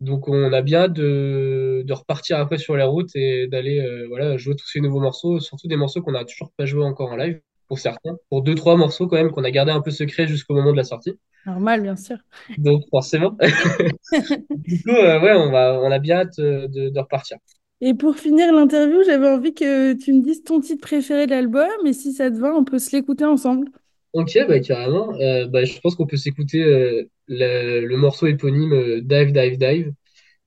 Donc 0.00 0.28
on 0.28 0.52
a 0.52 0.62
bien 0.62 0.88
de, 0.88 1.84
repartir 1.90 2.38
après 2.38 2.58
sur 2.58 2.76
la 2.76 2.86
route 2.86 3.10
et 3.16 3.46
d'aller 3.48 4.06
voilà, 4.08 4.36
jouer 4.36 4.56
tous 4.56 4.68
ces 4.68 4.80
nouveaux 4.80 5.00
morceaux, 5.00 5.40
surtout 5.40 5.68
des 5.68 5.76
morceaux 5.76 6.02
qu'on 6.02 6.12
n'a 6.12 6.24
toujours 6.24 6.52
pas 6.56 6.66
joué 6.66 6.84
encore 6.84 7.12
en 7.12 7.16
live, 7.16 7.40
pour 7.74 7.80
certains. 7.80 8.16
Pour 8.30 8.42
deux, 8.42 8.54
trois 8.54 8.76
morceaux 8.76 9.08
quand 9.08 9.16
même 9.16 9.32
qu'on 9.32 9.42
a 9.42 9.50
gardé 9.50 9.72
un 9.72 9.80
peu 9.80 9.90
secret 9.90 10.28
jusqu'au 10.28 10.54
moment 10.54 10.70
de 10.70 10.76
la 10.76 10.84
sortie. 10.84 11.18
Normal, 11.44 11.82
bien 11.82 11.96
sûr. 11.96 12.18
Donc 12.56 12.84
forcément. 12.88 13.36
Du 14.50 14.80
coup, 14.82 14.90
euh, 14.90 15.20
ouais, 15.20 15.32
on 15.32 15.50
va, 15.50 15.80
on 15.82 15.90
a 15.90 15.98
bien 15.98 16.18
hâte 16.20 16.38
euh, 16.38 16.68
de, 16.68 16.88
de 16.88 17.00
repartir. 17.00 17.38
Et 17.80 17.94
pour 17.94 18.16
finir 18.16 18.52
l'interview, 18.52 19.02
j'avais 19.04 19.28
envie 19.28 19.54
que 19.54 19.94
tu 19.94 20.12
me 20.12 20.22
dises 20.22 20.44
ton 20.44 20.60
titre 20.60 20.80
préféré 20.80 21.26
de 21.26 21.32
l'album 21.32 21.68
et 21.84 21.92
si 21.92 22.12
ça 22.12 22.30
te 22.30 22.36
va, 22.36 22.54
on 22.54 22.64
peut 22.64 22.78
se 22.78 22.94
l'écouter 22.94 23.24
ensemble. 23.24 23.68
Ok, 24.12 24.38
bah 24.48 24.60
carrément. 24.60 25.12
Euh, 25.20 25.46
bah, 25.48 25.64
je 25.64 25.80
pense 25.80 25.96
qu'on 25.96 26.06
peut 26.06 26.16
s'écouter 26.16 26.62
euh, 26.62 27.02
le, 27.26 27.84
le 27.84 27.96
morceau 27.96 28.26
éponyme 28.26 28.72
euh, 28.72 29.00
Dive, 29.02 29.32
Dive, 29.32 29.58
Dive, 29.58 29.92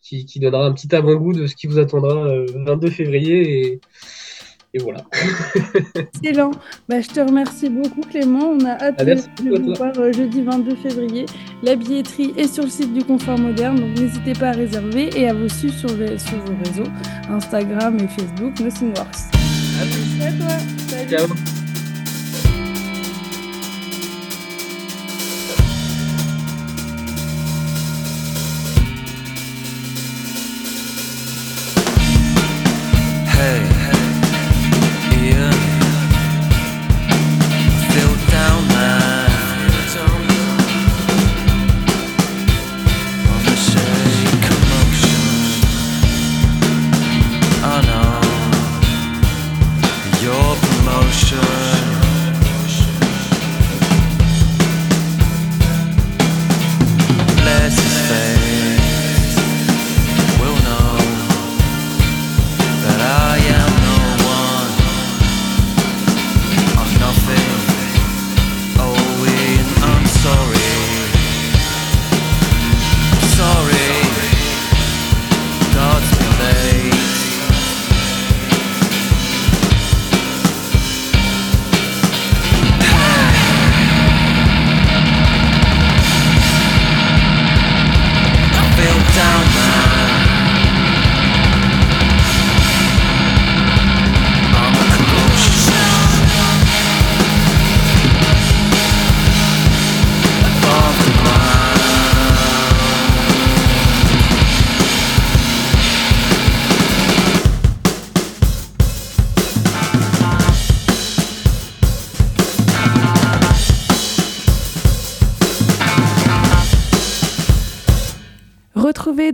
qui, 0.02 0.26
qui 0.26 0.40
donnera 0.40 0.66
un 0.66 0.74
petit 0.74 0.94
avant-goût 0.96 1.34
de 1.34 1.48
ce 1.48 1.56
qui 1.56 1.68
vous 1.68 1.78
attendra 1.80 2.34
le 2.34 2.46
22 2.66 2.90
février. 2.90 3.68
Et, 3.74 3.82
et 4.74 4.80
voilà. 4.80 5.04
Excellent. 5.96 6.52
Bah, 6.90 7.00
je 7.00 7.08
te 7.08 7.20
remercie 7.20 7.70
beaucoup, 7.70 8.02
Clément. 8.02 8.50
On 8.50 8.66
a 8.66 8.72
hâte 8.72 8.96
ah, 9.00 9.06
de 9.06 9.60
vous 9.60 9.74
voir 9.76 9.94
euh, 9.98 10.12
jeudi 10.12 10.42
22 10.42 10.76
février. 10.76 11.26
La 11.64 11.76
billetterie 11.76 12.34
est 12.38 12.54
sur 12.54 12.64
le 12.64 12.70
site 12.70 12.94
du 12.94 13.04
Confort 13.04 13.40
Moderne, 13.40 13.80
donc 13.80 13.98
n'hésitez 13.98 14.34
pas 14.34 14.50
à 14.50 14.52
réserver 14.52 15.10
et 15.16 15.30
à 15.30 15.34
vous 15.34 15.50
suivre 15.50 15.74
sur, 15.74 15.90
vos 15.90 15.96
réseaux 15.98 16.90
Instagram 17.30 17.98
et 17.98 18.08
Facebook, 18.08 18.60
Nothingworks. 18.60 19.16
À 19.80 19.86
plus. 19.86 20.26
À 20.26 20.32
toi. 20.34 20.48
Salut. 20.90 21.10
Ciao. 21.10 21.28
Hey. 33.40 33.77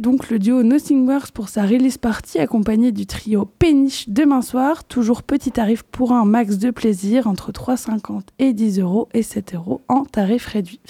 Donc 0.04 0.30
le 0.30 0.38
duo 0.38 0.64
Nothing 0.64 1.08
Works 1.08 1.32
pour 1.32 1.48
sa 1.48 1.64
release 1.64 1.98
party 1.98 2.38
accompagné 2.38 2.92
du 2.92 3.06
trio 3.06 3.46
Péniche 3.46 4.10
demain 4.10 4.42
soir. 4.42 4.84
Toujours 4.84 5.24
petit 5.24 5.50
tarif 5.50 5.84
pour 5.84 6.12
un 6.12 6.26
max 6.26 6.58
de 6.58 6.72
plaisir 6.72 7.26
entre 7.26 7.54
3,50 7.54 8.24
et 8.38 8.52
10 8.52 8.82
euros 8.82 9.08
et 9.14 9.24
7 9.24 9.56
euros 9.56 9.80
en 9.88 10.04
tarif 10.04 10.46
réduit. 10.46 10.82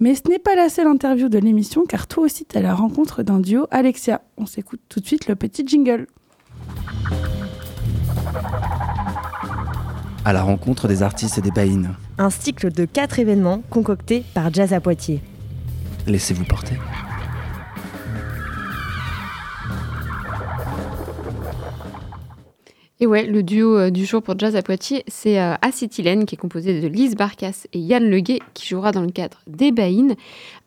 Mais 0.00 0.16
ce 0.16 0.28
n'est 0.28 0.40
pas 0.40 0.56
la 0.56 0.68
seule 0.68 0.88
interview 0.88 1.28
de 1.28 1.38
l'émission 1.38 1.84
car 1.86 2.08
toi 2.08 2.24
aussi 2.24 2.44
tu 2.44 2.58
as 2.58 2.60
la 2.60 2.74
rencontre 2.74 3.22
d'un 3.22 3.38
duo 3.38 3.68
Alexia. 3.70 4.20
On 4.36 4.46
s'écoute 4.46 4.80
tout 4.88 4.98
de 4.98 5.06
suite 5.06 5.28
le 5.28 5.36
petit 5.36 5.64
jingle. 5.64 6.08
À 10.24 10.32
la 10.32 10.42
rencontre 10.42 10.88
des 10.88 11.04
artistes 11.04 11.38
et 11.38 11.40
des 11.40 11.52
baïnes. 11.52 11.94
Un 12.18 12.30
cycle 12.30 12.72
de 12.72 12.84
quatre 12.84 13.20
événements 13.20 13.62
concoctés 13.70 14.24
par 14.34 14.52
Jazz 14.52 14.72
à 14.72 14.80
Poitiers. 14.80 15.22
Laissez-vous 16.08 16.44
porter. 16.44 16.74
Et 22.98 23.06
ouais, 23.06 23.26
le 23.26 23.42
duo 23.42 23.76
euh, 23.76 23.90
du 23.90 24.06
jour 24.06 24.22
pour 24.22 24.38
Jazz 24.38 24.56
à 24.56 24.62
Poitiers, 24.62 25.04
c'est 25.06 25.38
euh, 25.38 25.54
qui 25.86 26.00
est 26.00 26.38
composé 26.38 26.80
de 26.80 26.88
Lise 26.88 27.14
Barcas 27.14 27.66
et 27.74 27.78
Yann 27.78 28.08
Leguet 28.08 28.40
qui 28.54 28.66
jouera 28.68 28.90
dans 28.90 29.02
le 29.02 29.10
cadre 29.10 29.42
des 29.46 29.70
Baïnes 29.70 30.14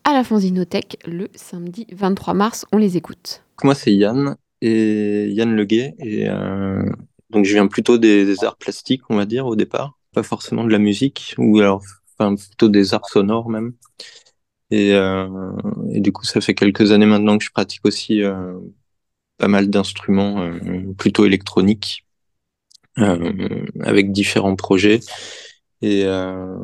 à 0.04 0.14
la 0.14 0.24
Fanzinothèque 0.24 1.00
le 1.08 1.30
samedi 1.34 1.88
23 1.92 2.36
mars. 2.36 2.68
On 2.72 2.78
les 2.78 2.98
écoute. 2.98 3.42
Moi, 3.64 3.74
c'est 3.74 3.94
Yann 3.94 4.36
et 4.62 5.28
Yann 5.30 5.56
Leguet. 5.56 5.96
Et 5.98 6.30
euh, 6.30 6.84
donc, 7.32 7.46
je 7.46 7.54
viens 7.54 7.66
plutôt 7.66 7.98
des, 7.98 8.44
arts 8.44 8.58
plastiques, 8.58 9.02
on 9.10 9.16
va 9.16 9.26
dire, 9.26 9.48
au 9.48 9.56
départ. 9.56 9.98
Pas 10.14 10.24
forcément 10.24 10.64
de 10.64 10.72
la 10.72 10.80
musique, 10.80 11.34
ou 11.40 11.60
alors 11.60 11.82
plutôt 12.18 12.70
des 12.70 12.94
arts 12.94 13.10
sonores 13.10 13.50
même. 13.50 13.74
Et, 14.70 14.94
euh, 14.94 15.28
et, 15.92 16.00
du 16.00 16.12
coup, 16.12 16.26
ça 16.26 16.42
fait 16.42 16.54
quelques 16.54 16.92
années 16.92 17.08
maintenant 17.08 17.40
que 17.40 17.44
je 17.44 17.50
pratique 17.50 17.82
aussi 17.86 18.22
pas 19.38 19.48
mal 19.48 19.72
d'instruments 19.72 20.48
plutôt 20.96 21.26
électroniques. 21.26 22.06
Euh, 23.00 23.66
avec 23.82 24.12
différents 24.12 24.56
projets 24.56 25.00
et, 25.82 26.04
euh, 26.06 26.58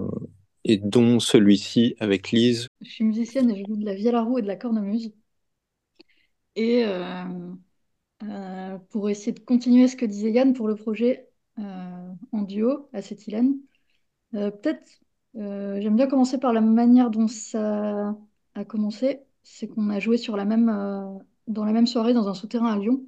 et 0.63 0.77
dont 0.77 1.19
celui-ci 1.19 1.95
avec 1.99 2.31
Lise. 2.31 2.67
Je 2.81 2.89
suis 2.89 3.03
musicienne 3.03 3.49
et 3.51 3.55
je 3.57 3.65
joue 3.65 3.77
de 3.77 3.85
la 3.85 3.95
vielle 3.95 4.15
à 4.15 4.21
roue 4.21 4.39
et 4.39 4.41
de 4.41 4.47
la 4.47 4.55
cornemuse. 4.55 5.13
Et 6.55 6.85
euh, 6.85 8.77
pour 8.89 9.09
essayer 9.09 9.33
de 9.33 9.39
continuer 9.39 9.87
ce 9.87 9.95
que 9.95 10.05
disait 10.05 10.31
Yann 10.31 10.53
pour 10.53 10.67
le 10.67 10.75
projet 10.75 11.29
en 11.57 12.41
duo, 12.41 12.89
acétylène, 12.91 13.57
peut-être 14.31 14.99
j'aime 15.35 15.95
bien 15.95 16.07
commencer 16.07 16.37
par 16.37 16.53
la 16.53 16.61
manière 16.61 17.11
dont 17.11 17.27
ça 17.27 18.15
a 18.55 18.65
commencé. 18.65 19.19
C'est 19.43 19.67
qu'on 19.67 19.89
a 19.89 19.99
joué 19.99 20.17
sur 20.17 20.35
la 20.37 20.45
même, 20.45 20.67
dans 21.47 21.65
la 21.65 21.71
même 21.71 21.87
soirée 21.87 22.13
dans 22.13 22.27
un 22.27 22.33
souterrain 22.33 22.73
à 22.73 22.77
Lyon 22.77 23.05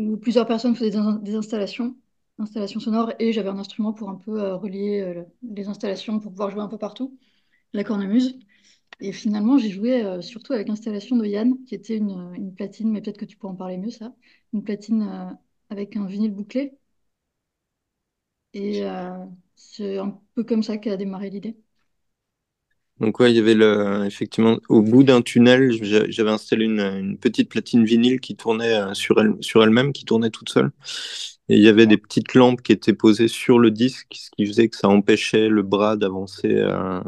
où 0.00 0.16
plusieurs 0.16 0.46
personnes 0.46 0.74
faisaient 0.76 0.90
des, 1.22 1.34
installations, 1.34 1.96
installations 2.38 2.80
sonores, 2.80 3.12
et 3.18 3.32
j'avais 3.32 3.48
un 3.50 3.58
instrument 3.58 3.92
pour 3.92 4.08
un 4.10 4.16
peu 4.16 4.40
euh, 4.40 4.56
relier 4.56 5.00
euh, 5.00 5.24
les 5.42 5.68
installations 5.68 6.20
pour 6.20 6.30
pouvoir 6.32 6.50
jouer 6.50 6.62
un 6.62 6.68
peu 6.68 6.78
partout, 6.78 7.18
la 7.74 7.84
cornemuse. 7.84 8.38
Et 9.00 9.12
finalement, 9.12 9.58
j'ai 9.58 9.70
joué 9.70 10.02
euh, 10.04 10.20
surtout 10.22 10.52
avec 10.54 10.68
l'installation 10.68 11.16
de 11.16 11.26
Yann, 11.26 11.64
qui 11.66 11.74
était 11.76 11.96
une, 11.98 12.34
une 12.36 12.54
platine, 12.54 12.90
mais 12.92 13.02
peut-être 13.02 13.18
que 13.18 13.26
tu 13.26 13.36
peux 13.38 13.48
en 13.48 13.56
parler 13.56 13.78
mieux, 13.78 13.90
ça. 13.90 14.14
Une 14.54 14.64
platine 14.64 15.38
avec 15.70 15.96
un 15.96 16.06
vinyle 16.06 16.32
bouclé. 16.34 16.78
Et 18.52 18.82
c'est 19.56 19.98
un 19.98 20.20
peu 20.34 20.44
comme 20.44 20.62
ça 20.62 20.78
qu'a 20.78 20.96
démarré 20.96 21.30
l'idée. 21.30 21.56
Donc 23.00 23.18
ouais, 23.18 23.32
il 23.32 23.36
y 23.36 23.40
avait 23.40 23.54
le, 23.54 24.04
effectivement 24.04 24.58
au 24.68 24.82
bout 24.82 25.02
d'un 25.02 25.22
tunnel, 25.22 25.72
j'avais 26.10 26.30
installé 26.30 26.66
une, 26.66 26.80
une, 26.80 27.18
petite 27.18 27.48
platine 27.48 27.84
vinyle 27.84 28.20
qui 28.20 28.36
tournait 28.36 28.74
euh, 28.74 28.94
sur 28.94 29.18
elle 29.20 29.34
sur 29.40 29.64
elle-même, 29.64 29.92
qui 29.92 30.04
tournait 30.04 30.30
toute 30.30 30.50
seule. 30.50 30.70
Et 31.50 31.56
il 31.56 31.62
y 31.62 31.68
avait 31.68 31.88
des 31.88 31.96
petites 31.96 32.34
lampes 32.34 32.62
qui 32.62 32.70
étaient 32.70 32.92
posées 32.92 33.26
sur 33.26 33.58
le 33.58 33.72
disque, 33.72 34.06
ce 34.14 34.30
qui 34.30 34.46
faisait 34.46 34.68
que 34.68 34.76
ça 34.76 34.88
empêchait 34.88 35.48
le 35.48 35.62
bras 35.62 35.96
d'avancer 35.96 36.54
euh, 36.54 37.00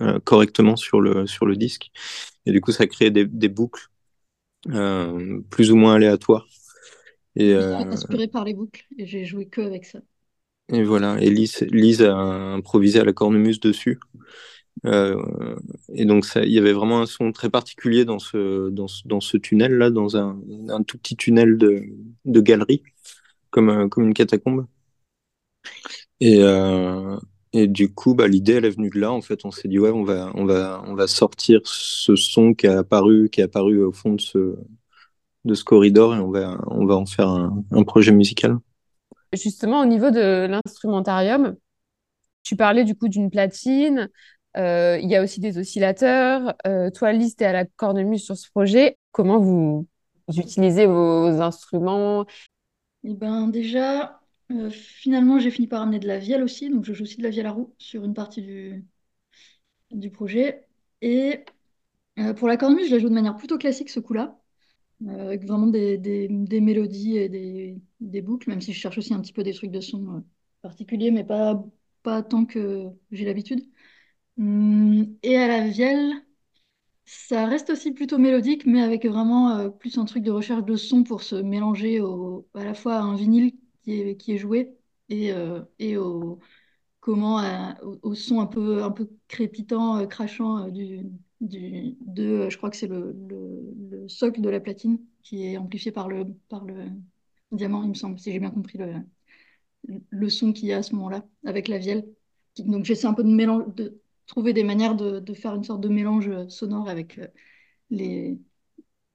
euh, 0.00 0.18
correctement 0.24 0.74
sur 0.74 1.00
le 1.00 1.28
sur 1.28 1.46
le 1.46 1.54
disque. 1.54 1.92
Et 2.44 2.50
du 2.50 2.60
coup, 2.60 2.72
ça 2.72 2.88
créait 2.88 3.12
des, 3.12 3.24
des 3.24 3.48
boucles 3.48 3.86
euh, 4.70 5.40
plus 5.48 5.70
ou 5.70 5.76
moins 5.76 5.94
aléatoires. 5.94 6.48
Et 7.36 7.54
inspiré 7.54 8.26
par 8.26 8.44
les 8.44 8.52
boucles, 8.52 8.84
j'ai 8.98 9.24
joué 9.24 9.46
que 9.46 9.60
avec 9.60 9.84
ça. 9.84 10.00
Et 10.72 10.82
voilà. 10.82 11.16
Et 11.20 11.30
Lise, 11.30 11.60
Lise 11.70 12.02
a 12.02 12.16
improvisé 12.16 12.98
à 12.98 13.04
la 13.04 13.12
cornemuse 13.12 13.60
dessus. 13.60 14.00
Euh, 14.86 15.56
et 15.92 16.04
donc 16.04 16.26
il 16.36 16.50
y 16.50 16.58
avait 16.58 16.72
vraiment 16.72 17.00
un 17.00 17.06
son 17.06 17.32
très 17.32 17.50
particulier 17.50 18.04
dans 18.04 18.18
ce 18.18 18.70
ce, 19.20 19.90
dans 19.90 20.16
un, 20.16 20.82
tout 20.86 20.98
petit 20.98 21.16
tunnel 21.16 21.58
de, 21.58 22.40
galerie, 22.40 22.82
comme 23.50 23.70
euh, 23.70 23.88
comme 23.88 24.04
une 24.04 24.14
catacombe. 24.14 24.66
Et 26.20 26.42
euh, 26.42 27.16
du 27.54 27.92
coup, 27.92 28.14
bah, 28.14 28.28
l'idée 28.28 28.54
elle 28.54 28.64
est 28.64 28.70
venue 28.70 28.90
de 28.90 29.00
là. 29.00 29.12
En 29.12 29.20
fait, 29.20 29.44
on 29.44 29.50
s'est 29.50 29.68
dit 29.68 29.78
ouais, 29.78 29.90
on 29.90 30.04
va 30.04 31.06
sortir 31.06 31.60
ce 31.64 32.16
son 32.16 32.54
qui 32.54 32.66
a 32.66 32.78
apparu 32.78 33.28
qui 33.30 33.40
est 33.40 33.44
apparu 33.44 33.82
au 33.82 33.92
fond 33.92 34.14
de 34.14 34.20
ce 35.54 35.64
corridor 35.64 36.14
et 36.14 36.20
on 36.20 36.30
va 36.86 36.96
en 36.96 37.06
faire 37.06 37.28
un, 37.28 37.82
projet 37.84 38.12
musical. 38.12 38.58
Justement, 39.32 39.82
au 39.82 39.86
niveau 39.86 40.10
de 40.10 40.46
l'instrumentarium, 40.46 41.54
tu 42.42 42.56
parlais 42.56 42.84
du 42.84 42.94
coup 42.94 43.08
d'une 43.08 43.30
platine, 43.30 44.08
il 44.58 45.08
y 45.08 45.16
a 45.16 45.22
aussi 45.22 45.40
des 45.40 45.58
oscillateurs. 45.58 46.54
Euh, 46.66 46.90
toi, 46.90 47.12
Lise, 47.12 47.36
tu 47.36 47.44
es 47.44 47.46
à 47.46 47.52
la 47.52 47.64
cornemuse 47.64 48.24
sur 48.24 48.36
ce 48.36 48.50
projet. 48.50 48.96
Comment 49.12 49.38
vous, 49.38 49.86
utilisez 50.28 50.86
vos 50.86 51.40
instruments? 51.40 52.26
Eh 53.04 53.14
ben, 53.14 53.48
déjà, 53.48 54.20
euh, 54.50 54.70
finalement, 54.70 55.38
j'ai 55.38 55.50
fini 55.50 55.66
par 55.66 55.82
amener 55.82 55.98
de 55.98 56.08
la 56.08 56.18
vielle 56.18 56.42
aussi. 56.42 56.70
Donc, 56.70 56.84
je 56.84 56.92
joue 56.92 57.04
aussi 57.04 57.18
de 57.18 57.22
la 57.22 57.30
vielle 57.30 57.46
à 57.46 57.52
roue 57.52 57.74
sur 57.78 58.04
une 58.04 58.14
partie 58.14 58.42
du, 58.42 58.84
du 59.90 60.10
projet. 60.10 60.66
Et 61.02 61.44
euh, 62.18 62.34
pour 62.34 62.48
la 62.48 62.56
cornemuse, 62.56 62.88
je 62.88 62.94
la 62.94 62.98
joue 63.00 63.08
de 63.08 63.14
manière 63.14 63.36
plutôt 63.36 63.58
classique 63.58 63.90
ce 63.90 64.00
coup-là. 64.00 64.38
Euh, 65.06 65.26
avec 65.26 65.44
vraiment 65.44 65.68
des, 65.68 65.96
des, 65.96 66.26
des, 66.28 66.60
mélodies 66.60 67.18
et 67.18 67.28
des, 67.28 67.80
des, 68.00 68.20
boucles, 68.20 68.50
même 68.50 68.60
si 68.60 68.72
je 68.72 68.80
cherche 68.80 68.98
aussi 68.98 69.14
un 69.14 69.20
petit 69.20 69.32
peu 69.32 69.44
des 69.44 69.54
trucs 69.54 69.70
de 69.70 69.80
son 69.80 70.16
euh, 70.16 70.20
particuliers, 70.60 71.12
mais 71.12 71.22
pas, 71.24 71.64
pas 72.02 72.22
tant 72.22 72.44
que 72.44 72.90
j'ai 73.12 73.24
l'habitude. 73.24 73.60
Hum, 74.38 75.16
et 75.22 75.36
à 75.36 75.48
la 75.48 75.66
vielle, 75.68 76.12
ça 77.06 77.46
reste 77.46 77.70
aussi 77.70 77.92
plutôt 77.92 78.18
mélodique, 78.18 78.66
mais 78.66 78.82
avec 78.82 79.06
vraiment 79.06 79.50
euh, 79.58 79.70
plus 79.70 79.98
un 79.98 80.04
truc 80.06 80.24
de 80.24 80.32
recherche 80.32 80.64
de 80.64 80.76
son 80.76 81.04
pour 81.04 81.22
se 81.22 81.36
mélanger 81.36 82.00
au, 82.00 82.48
à 82.54 82.64
la 82.64 82.74
fois 82.74 82.96
à 82.96 83.00
un 83.02 83.16
vinyle 83.16 83.52
qui 83.82 84.00
est, 84.00 84.16
qui 84.16 84.32
est 84.34 84.38
joué 84.38 84.76
et, 85.10 85.32
euh, 85.32 85.62
et 85.78 85.96
au, 85.98 86.40
comment, 87.00 87.40
euh, 87.42 87.72
au, 88.02 88.14
son 88.14 88.40
un 88.40 88.46
peu, 88.46 88.82
un 88.84 88.90
peu 88.92 89.10
crépitant, 89.28 90.06
crachant 90.08 90.68
du, 90.68 91.06
du, 91.40 91.96
de, 92.02 92.50
je 92.50 92.56
crois 92.58 92.70
que 92.70 92.76
c'est 92.76 92.88
le, 92.88 93.12
le, 93.28 93.74
le, 93.90 94.08
socle 94.08 94.40
de 94.42 94.50
la 94.50 94.60
platine 94.60 95.00
qui 95.22 95.44
est 95.46 95.58
amplifié 95.58 95.92
par 95.92 96.08
le, 96.08 96.26
par 96.48 96.64
le 96.64 96.86
diamant, 97.52 97.82
il 97.84 97.90
me 97.90 97.94
semble, 97.94 98.18
si 98.20 98.32
j'ai 98.32 98.40
bien 98.40 98.50
compris 98.50 98.78
le, 98.78 98.94
le 100.10 100.28
son 100.30 100.52
qu'il 100.52 100.68
y 100.68 100.72
a 100.72 100.78
à 100.78 100.82
ce 100.82 100.94
moment-là 100.94 101.24
avec 101.44 101.68
la 101.68 101.78
vielle. 101.78 102.06
Donc 102.58 102.84
j'essaie 102.84 103.06
un 103.06 103.14
peu 103.14 103.22
de 103.24 103.28
mélanger. 103.28 103.66
Trouver 104.28 104.52
des 104.52 104.62
manières 104.62 104.94
de, 104.94 105.18
de, 105.18 105.34
faire 105.34 105.54
une 105.54 105.64
sorte 105.64 105.80
de 105.80 105.88
mélange 105.88 106.30
sonore 106.48 106.88
avec 106.88 107.18
euh, 107.18 107.26
les, 107.90 108.38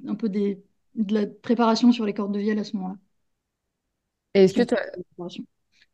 un 0.06 0.16
peu 0.16 0.28
des, 0.28 0.62
de 0.96 1.14
la 1.14 1.28
préparation 1.28 1.92
sur 1.92 2.06
les 2.06 2.14
cordes 2.14 2.34
de 2.34 2.40
vielle 2.40 2.60
à 2.60 2.64
ce 2.64 2.76
moment-là. 2.76 2.98
Est-ce 4.34 4.54
que 4.54 4.64
toi... 4.64 4.80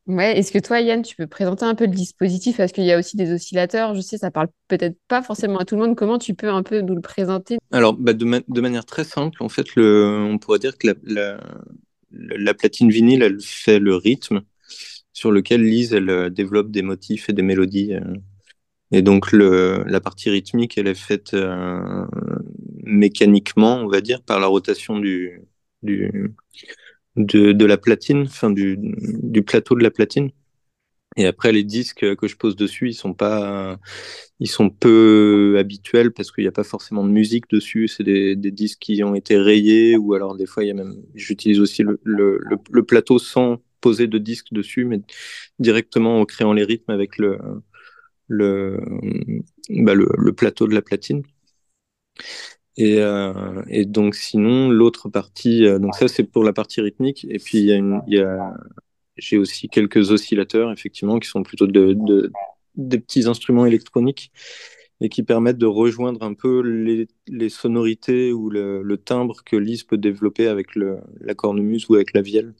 Ouais, 0.07 0.39
est-ce 0.39 0.51
que 0.51 0.57
toi, 0.57 0.81
Yann, 0.81 1.03
tu 1.03 1.15
peux 1.15 1.27
présenter 1.27 1.65
un 1.65 1.75
peu 1.75 1.85
le 1.85 1.91
dispositif? 1.91 2.57
Parce 2.57 2.71
qu'il 2.71 2.83
y 2.83 2.91
a 2.91 2.97
aussi 2.97 3.15
des 3.15 3.31
oscillateurs. 3.31 3.93
Je 3.93 4.01
sais, 4.01 4.17
ça 4.17 4.31
parle 4.31 4.47
peut-être 4.67 4.97
pas 5.07 5.21
forcément 5.21 5.59
à 5.59 5.65
tout 5.65 5.75
le 5.75 5.81
monde. 5.81 5.95
Comment 5.95 6.17
tu 6.17 6.33
peux 6.33 6.49
un 6.49 6.63
peu 6.63 6.81
nous 6.81 6.95
le 6.95 7.01
présenter? 7.01 7.59
Alors, 7.71 7.93
bah 7.93 8.13
de, 8.13 8.25
ma 8.25 8.39
de, 8.39 8.61
manière 8.61 8.85
très 8.85 9.03
simple, 9.03 9.43
en 9.43 9.49
fait, 9.49 9.75
le, 9.75 10.27
on 10.31 10.39
pourrait 10.39 10.57
dire 10.57 10.79
que 10.79 10.87
la, 10.87 10.93
la, 11.03 11.39
la, 12.11 12.53
platine 12.55 12.89
vinyle, 12.89 13.21
elle 13.21 13.39
fait 13.39 13.77
le 13.77 13.95
rythme 13.95 14.41
sur 15.13 15.31
lequel 15.31 15.61
Lise, 15.61 15.93
elle 15.93 16.31
développe 16.31 16.71
des 16.71 16.81
motifs 16.81 17.29
et 17.29 17.33
des 17.33 17.43
mélodies. 17.43 17.93
Euh, 17.93 18.15
et 18.91 19.01
donc 19.01 19.31
le, 19.31 19.83
la 19.85 20.01
partie 20.01 20.29
rythmique, 20.29 20.77
elle 20.77 20.87
est 20.87 20.95
faite 20.95 21.33
euh, 21.33 22.05
mécaniquement, 22.83 23.77
on 23.77 23.87
va 23.87 24.01
dire, 24.01 24.21
par 24.23 24.39
la 24.39 24.47
rotation 24.47 24.97
du, 24.99 25.41
du 25.83 26.33
de, 27.15 27.51
de, 27.51 27.65
la 27.65 27.77
platine, 27.77 28.23
enfin 28.23 28.49
du, 28.51 28.77
du 28.79 29.43
plateau 29.43 29.75
de 29.75 29.83
la 29.83 29.91
platine. 29.91 30.31
Et 31.17 31.25
après 31.25 31.51
les 31.51 31.63
disques 31.63 32.15
que 32.15 32.27
je 32.27 32.37
pose 32.37 32.55
dessus, 32.55 32.89
ils 32.89 32.93
sont 32.93 33.13
pas, 33.13 33.79
ils 34.39 34.47
sont 34.47 34.69
peu 34.69 35.57
habituels 35.59 36.13
parce 36.13 36.31
qu'il 36.31 36.43
n'y 36.43 36.47
a 36.47 36.51
pas 36.51 36.63
forcément 36.63 37.03
de 37.03 37.09
musique 37.11 37.49
dessus. 37.49 37.87
C'est 37.87 38.03
des, 38.03 38.35
des, 38.35 38.51
disques 38.51 38.79
qui 38.79 39.03
ont 39.03 39.15
été 39.15 39.37
rayés 39.37 39.97
ou 39.97 40.13
alors 40.13 40.35
des 40.35 40.45
fois 40.45 40.63
il 40.63 40.67
y 40.67 40.71
a 40.71 40.75
même, 40.75 40.95
j'utilise 41.15 41.59
aussi 41.59 41.83
le, 41.83 41.99
le, 42.03 42.39
le, 42.71 42.83
plateau 42.83 43.19
sans 43.19 43.57
poser 43.81 44.07
de 44.07 44.17
disque 44.17 44.47
dessus, 44.53 44.85
mais 44.85 45.01
directement 45.59 46.21
en 46.21 46.25
créant 46.25 46.53
les 46.53 46.63
rythmes 46.63 46.91
avec 46.91 47.17
le 47.17 47.39
le, 48.29 48.79
bah 49.69 49.93
le, 49.93 50.07
le, 50.17 50.33
plateau 50.33 50.67
de 50.67 50.73
la 50.73 50.81
platine. 50.81 51.23
Et, 52.77 52.99
euh, 52.99 53.61
et 53.67 53.85
donc 53.85 54.15
sinon, 54.15 54.69
l'autre 54.69 55.09
partie, 55.09 55.65
euh, 55.65 55.79
donc 55.79 55.95
ça 55.95 56.07
c'est 56.07 56.23
pour 56.23 56.43
la 56.45 56.53
partie 56.53 56.81
rythmique. 56.81 57.25
Et 57.29 57.39
puis 57.39 57.59
y 57.59 57.73
a 58.19 58.53
j'ai 59.17 59.37
aussi 59.37 59.67
quelques 59.67 60.11
oscillateurs 60.11 60.71
effectivement 60.71 61.19
qui 61.19 61.27
sont 61.27 61.43
plutôt 61.43 61.67
de, 61.67 61.93
de, 61.93 62.31
des 62.75 62.99
petits 62.99 63.27
instruments 63.27 63.65
électroniques 63.65 64.31
et 65.01 65.09
qui 65.09 65.23
permettent 65.23 65.57
de 65.57 65.65
rejoindre 65.65 66.23
un 66.23 66.33
peu 66.33 66.61
les, 66.61 67.07
les 67.27 67.49
sonorités 67.49 68.33
ou 68.33 68.49
le, 68.49 68.97
timbre 68.97 69.43
que 69.45 69.55
Lise 69.55 69.83
peut 69.83 69.97
développer 69.97 70.47
avec 70.47 70.67
la 70.75 71.35
cornemuse 71.35 71.89
ou 71.89 71.95
avec 71.95 72.13
la 72.13 72.21
vielle. 72.21 72.53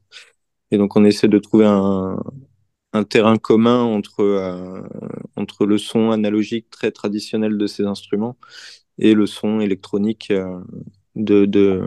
Et 0.72 0.78
donc 0.78 0.96
on 0.96 1.06
essaie 1.06 1.28
de 1.28 1.40
trouver 1.40 1.66
un, 1.66 2.18
un 2.94 3.04
terrain 3.04 3.38
commun 3.38 3.84
entre, 3.84 4.22
euh, 4.22 4.82
entre 5.36 5.66
le 5.66 5.78
son 5.78 6.12
analogique 6.12 6.70
très 6.70 6.92
traditionnel 6.92 7.58
de 7.58 7.68
ces 7.68 7.86
instruments 7.86 8.38
et 9.00 9.14
le 9.16 9.26
son 9.28 9.60
électronique 9.62 10.32
euh, 10.32 10.60
de, 11.16 11.46
de, 11.46 11.84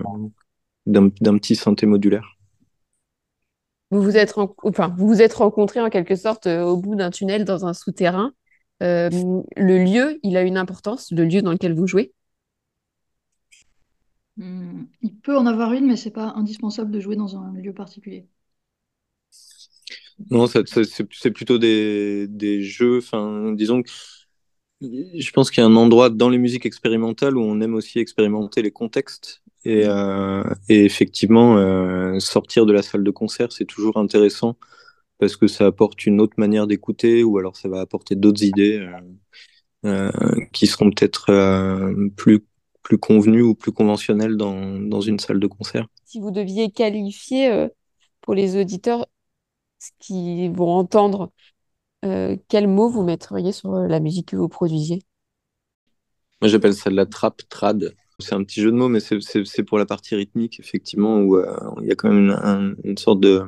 d'un, 0.87 1.11
d'un 1.21 1.39
petit 1.39 1.57
synthé 1.57 1.87
modulaire. 1.87 2.37
Vous 3.91 4.03
vous 4.03 4.17
êtes, 4.17 4.35
enfin, 4.65 4.95
vous 4.99 5.07
vous 5.07 5.21
êtes 5.23 5.35
rencontrés 5.35 5.81
en 5.81 5.91
quelque 5.91 6.17
sorte 6.17 6.47
euh, 6.47 6.63
au 6.63 6.77
bout 6.79 6.95
d'un 6.95 7.11
tunnel 7.11 7.45
dans 7.45 7.67
un 7.67 7.75
souterrain. 7.75 8.33
Euh, 8.83 9.11
le 9.57 9.85
lieu, 9.85 10.19
il 10.23 10.37
a 10.37 10.43
une 10.43 10.57
importance, 10.57 11.11
le 11.13 11.25
lieu 11.25 11.43
dans 11.43 11.53
lequel 11.53 11.75
vous 11.75 11.87
jouez? 11.87 12.13
Hmm, 14.37 14.85
Il 15.01 15.17
peut 15.21 15.37
en 15.39 15.47
avoir 15.47 15.73
une, 15.73 15.87
mais 15.87 15.97
c'est 15.97 16.11
pas 16.11 16.33
indispensable 16.37 16.91
de 16.91 17.01
jouer 17.01 17.17
dans 17.17 17.37
un 17.39 17.53
lieu 17.55 17.73
particulier. 17.75 18.29
Non, 20.31 20.47
c'est 20.47 21.31
plutôt 21.31 21.59
des, 21.59 22.27
des 22.29 22.63
jeux. 22.63 22.99
Enfin, 22.99 23.53
disons 23.53 23.83
que 23.83 23.91
je 24.81 25.31
pense 25.31 25.51
qu'il 25.51 25.63
y 25.63 25.65
a 25.65 25.69
un 25.69 25.77
endroit 25.77 26.11
dans 26.11 26.29
les 26.29 26.39
musiques 26.39 26.67
expérimentales 26.67 27.37
où 27.37 27.43
on 27.43 27.61
aime 27.61 27.75
aussi 27.75 27.99
expérimenter 27.99 28.63
les 28.63 28.71
contextes. 28.71 29.43
Et, 29.65 29.83
euh, 29.87 30.43
et 30.69 30.85
effectivement, 30.85 31.57
euh, 31.57 32.19
sortir 32.19 32.67
de 32.67 32.73
la 32.73 32.83
salle 32.83 33.05
de 33.05 33.11
concert, 33.11 33.53
c'est 33.53 33.65
toujours 33.65 33.97
intéressant 33.97 34.57
parce 35.23 35.37
que 35.37 35.47
ça 35.47 35.67
apporte 35.67 36.05
une 36.05 36.21
autre 36.21 36.35
manière 36.37 36.67
d'écouter 36.67 37.23
ou 37.23 37.39
alors 37.39 37.57
ça 37.57 37.69
va 37.69 37.81
apporter 37.81 38.17
d'autres 38.17 38.43
idées 38.43 38.81
euh, 38.81 38.91
euh 39.85 40.11
qui 40.53 40.67
seront 40.67 40.91
peut-être 40.91 41.31
euh, 41.31 42.09
plus, 42.17 42.45
plus 42.83 42.99
convenues 42.99 43.43
ou 43.43 43.55
plus 43.55 43.71
conventionnelles 43.71 44.37
dans, 44.37 44.81
dans 44.81 45.01
une 45.01 45.21
salle 45.21 45.39
de 45.39 45.47
concert. 45.47 45.87
Si 46.05 46.19
vous 46.19 46.33
deviez 46.33 46.73
qualifier 46.73 47.53
euh, 47.53 47.69
pour 48.21 48.35
les 48.35 48.61
auditeurs 48.61 49.07
ce 49.83 49.91
qu'ils 49.99 50.53
vont 50.53 50.71
entendre 50.71 51.33
euh, 52.05 52.37
quel 52.47 52.69
mot 52.69 52.89
vous 52.89 53.03
mettriez 53.03 53.51
sur 53.51 53.73
la 53.73 53.99
musique 53.99 54.29
que 54.29 54.37
vous 54.37 54.49
produisiez? 54.49 55.03
Moi, 56.41 56.49
j'appelle 56.49 56.75
ça 56.75 56.89
de 56.89 56.95
la 56.95 57.07
trap 57.07 57.43
trad. 57.49 57.95
C'est 58.21 58.35
un 58.35 58.45
petit 58.45 58.61
jeu 58.61 58.71
de 58.71 58.77
mots, 58.77 58.89
mais 58.89 59.01
c'est 59.01 59.65
pour 59.65 59.79
la 59.79 59.87
partie 59.87 60.15
rythmique, 60.15 60.61
effectivement, 60.61 61.19
où 61.19 61.37
euh, 61.37 61.57
il 61.81 61.89
y 61.89 61.91
a 61.91 61.97
quand 61.97 62.09
même 62.09 62.27
une, 62.27 62.31
un, 62.31 62.75
une 62.85 62.97
sorte 62.97 63.19
de, 63.19 63.43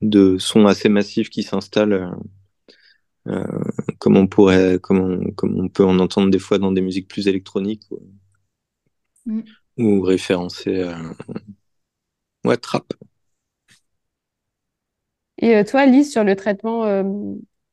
de 0.00 0.38
son 0.38 0.66
assez 0.66 0.88
massif 0.88 1.28
qui 1.28 1.42
s'installe, 1.42 1.92
euh, 1.92 2.10
euh, 3.26 3.64
comme 3.98 4.16
on 4.16 4.28
pourrait, 4.28 4.78
comme 4.80 5.00
on, 5.00 5.32
comme 5.32 5.58
on 5.58 5.68
peut 5.68 5.84
en 5.84 5.98
entendre 5.98 6.30
des 6.30 6.38
fois 6.38 6.58
dans 6.58 6.70
des 6.70 6.82
musiques 6.82 7.08
plus 7.08 7.26
électroniques, 7.26 7.82
ou, 7.90 8.00
mm. 9.26 9.56
ou 9.78 10.02
référencées. 10.02 10.82
Euh, 10.82 11.12
ouais, 12.44 12.56
trap. 12.56 12.92
Et 15.38 15.56
euh, 15.56 15.64
toi, 15.64 15.86
Lise, 15.86 16.10
sur 16.10 16.24
le 16.24 16.34
traitement, 16.34 16.84
euh, 16.84 17.02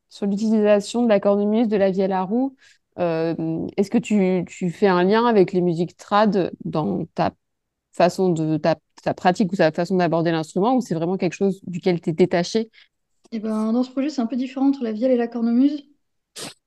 sur 0.10 0.26
l'utilisation 0.26 1.04
de 1.04 1.10
la 1.10 1.19
cornemuse, 1.19 1.67
de 1.67 1.78
la 1.78 1.91
vielle 1.91 2.12
à 2.12 2.23
roue, 2.23 2.56
euh, 2.99 3.67
est-ce 3.78 3.89
que 3.89 3.97
tu, 3.97 4.43
tu, 4.45 4.69
fais 4.69 4.88
un 4.88 5.04
lien 5.04 5.26
avec 5.26 5.54
les 5.54 5.62
musiques 5.62 5.97
trad 5.97 6.52
dans 6.65 7.06
ta 7.15 7.32
façon 7.91 8.30
de 8.30 8.58
ta, 8.58 8.76
pratique 9.15 9.52
ou 9.52 9.56
ta 9.56 9.71
façon 9.71 9.95
d'aborder 9.97 10.32
l'instrument 10.32 10.76
ou 10.76 10.82
c'est 10.82 10.95
vraiment 10.95 11.17
quelque 11.17 11.34
chose 11.34 11.62
duquel 11.65 12.02
tu 12.02 12.10
es 12.10 12.13
détaché? 12.13 12.69
Eh 13.32 13.39
ben, 13.39 13.71
Dans 13.71 13.84
ce 13.84 13.91
projet, 13.91 14.10
c'est 14.10 14.21
un 14.21 14.28
peu 14.28 14.36
différent 14.36 14.67
entre 14.67 14.84
la 14.84 14.91
vielle 14.91 15.12
et 15.12 15.17
la 15.17 15.28
cornemuse. 15.28 15.86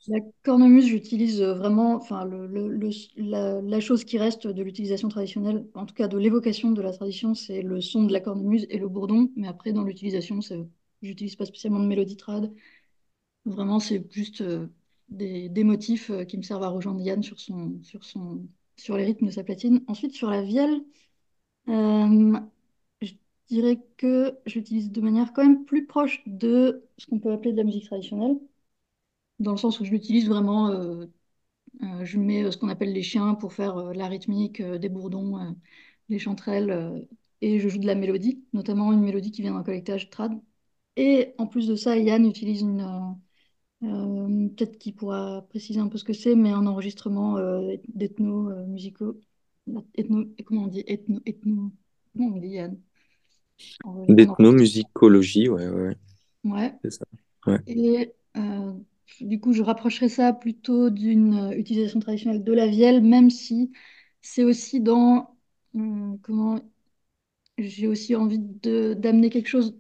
La 0.09 0.19
cornemuse, 0.45 0.87
j'utilise 0.87 1.43
vraiment 1.43 2.01
la, 3.17 3.81
chose 3.81 4.05
qui 4.05 4.19
reste 4.19 4.47
de 4.47 4.63
l'utilisation 4.63 5.09
traditionnelle, 5.09 5.67
en 5.75 5.85
tout 5.85 5.95
cas 5.95 6.07
de 6.07 6.17
l'évocation 6.17 6.71
de 6.71 6.81
la 6.81 6.93
tradition, 6.93 7.35
c'est 7.35 7.63
le 7.63 7.81
son 7.81 8.05
de 8.05 8.13
la 8.13 8.21
cornemuse 8.21 8.67
et 8.71 8.79
le 8.79 8.89
bourdon. 8.89 9.31
Mais 9.35 9.49
après, 9.49 9.73
dans 9.73 9.83
l'utilisation, 9.83 10.41
c'est 10.41 10.65
J'utilise 11.03 11.37
pas 11.37 11.47
spécialement 11.47 11.81
de 11.81 11.87
mélodie 11.87 12.17
trad. 12.17 12.53
Vraiment, 13.47 13.79
c'est 13.79 14.05
juste 14.13 14.41
euh, 14.41 14.67
des, 15.09 15.65
motifs 15.65 16.11
euh, 16.11 16.25
qui 16.25 16.37
me 16.37 16.43
servent 16.43 16.65
à 16.65 16.69
rejoindre 16.69 17.01
Yann 17.01 17.23
sur, 17.23 17.39
son, 17.39 17.81
sur, 17.83 18.05
son, 18.05 18.47
sur 18.77 18.97
les 18.97 19.05
rythmes 19.05 19.27
de 19.27 19.31
sa 19.31 19.45
platine. 19.45 19.83
Ensuite, 19.87 20.15
sur 20.15 20.31
la 20.31 20.43
vielle, 20.43 20.83
euh, 21.69 22.39
je 23.03 23.13
dirais 23.49 23.81
que 23.97 24.37
j'utilise 24.47 24.91
de 24.91 25.01
manière 25.01 25.33
quand 25.33 25.43
même 25.43 25.65
plus 25.65 25.87
proche 25.87 26.23
de 26.27 26.85
ce 26.99 27.07
qu'on 27.07 27.21
peut 27.21 27.33
appeler 27.33 27.53
de 27.53 27.59
la 27.59 27.65
musique 27.65 27.87
traditionnelle, 27.87 28.39
dans 29.39 29.53
le 29.53 29.57
sens 29.59 29.81
où 29.81 29.85
je 29.85 29.91
l'utilise 29.91 30.29
vraiment, 30.29 31.07
je 32.03 32.19
mets 32.19 32.51
ce 32.51 32.57
qu'on 32.57 32.69
appelle 32.69 32.93
les 32.93 33.03
chiens 33.03 33.35
pour 33.35 33.53
faire 33.53 33.93
la 33.95 34.09
rythmique, 34.09 34.63
des 34.63 34.89
bourdons, 34.89 35.57
des 36.09 36.19
chanterelles, 36.19 37.07
et 37.43 37.61
je 37.61 37.69
joue 37.69 37.79
de 37.79 37.87
la 37.87 37.95
mélodie, 37.95 38.45
notamment 38.53 38.93
une 38.93 39.03
mélodie 39.03 39.31
qui 39.31 39.43
vient 39.43 39.55
d'un 39.55 39.63
collectage 39.63 40.11
trad. 40.11 40.41
Et 40.97 41.35
en 41.39 41.47
plus 41.47 41.67
de 41.69 41.77
ça, 41.77 41.97
Yann 41.97 42.27
utilise 42.27 42.63
une. 42.63 42.81
Euh, 42.81 43.87
euh, 43.87 44.49
peut-être 44.57 44.79
qu'il 44.79 44.95
pourra 44.95 45.43
préciser 45.51 45.81
un 45.81 45.89
peu 45.89 45.99
ce 45.99 46.05
que 46.05 46.13
c'est, 46.15 46.35
mais 46.35 46.51
un 46.51 46.67
enregistrement 46.67 47.37
euh, 47.37 47.77
d'ethno 47.89 48.51
euh. 48.51 48.67
Ethno, 49.97 50.27
comment 50.45 50.65
on 50.65 50.67
dit 50.69 50.85
ethno, 50.87 51.21
ethno, 51.27 51.73
Comment 52.17 52.37
on 52.37 52.41
dit 52.41 52.49
Yann? 52.49 52.81
D'ethnomusicologie, 54.09 55.49
ouais, 55.49 55.69
ouais. 55.69 55.97
Ouais. 56.45 56.75
C'est 56.83 56.91
ça. 56.93 57.05
Ouais. 57.47 57.59
Et 57.67 58.13
euh, 58.37 58.73
du 59.21 59.41
coup, 59.41 59.53
je 59.53 59.63
rapprocherais 59.63 60.09
ça 60.09 60.33
plutôt 60.33 60.91
d'une 60.91 61.53
utilisation 61.57 62.01
traditionnelle 62.01 62.45
de 62.45 62.53
la 62.53 62.67
vielle, 62.69 63.03
même 63.03 63.31
si 63.31 63.73
c'est 64.23 64.45
aussi 64.45 64.81
dans. 64.81 65.37
Hum, 65.75 66.19
comment. 66.23 66.61
J'ai 67.59 67.87
aussi 67.89 68.15
envie 68.15 68.39
d'amener 68.39 69.31
quelque 69.31 69.49
chose 69.49 69.75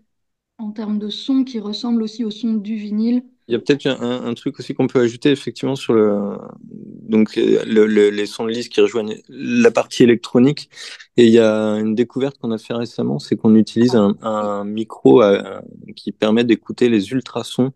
en 0.58 0.72
termes 0.72 0.98
de 0.98 1.08
son 1.08 1.44
qui 1.44 1.60
ressemble 1.60 2.02
aussi 2.02 2.24
au 2.24 2.30
son 2.30 2.54
du 2.54 2.76
vinyle. 2.76 3.22
Il 3.48 3.52
y 3.52 3.54
a 3.54 3.60
peut-être 3.60 3.86
un, 3.86 4.34
truc 4.34 4.58
aussi 4.58 4.74
qu'on 4.74 4.88
peut 4.88 5.00
ajouter 5.00 5.30
effectivement 5.30 5.76
sur 5.76 5.94
le, 5.94 6.36
donc 6.62 7.36
le, 7.36 7.84
les 7.86 8.26
sons 8.26 8.44
de 8.44 8.50
Lise 8.50 8.68
qui 8.68 8.80
rejoignent 8.80 9.20
la 9.28 9.70
partie 9.70 10.02
électronique. 10.02 10.68
Et 11.16 11.26
il 11.26 11.32
y 11.32 11.38
a 11.38 11.74
une 11.78 11.94
découverte 11.94 12.38
qu'on 12.38 12.50
a 12.50 12.58
fait 12.58 12.74
récemment, 12.74 13.20
c'est 13.20 13.36
qu'on 13.36 13.54
utilise 13.54 13.94
un, 13.94 14.64
micro 14.64 15.22
euh, 15.22 15.60
qui 15.94 16.10
permet 16.10 16.42
d'écouter 16.42 16.88
les 16.88 17.12
ultrasons. 17.12 17.72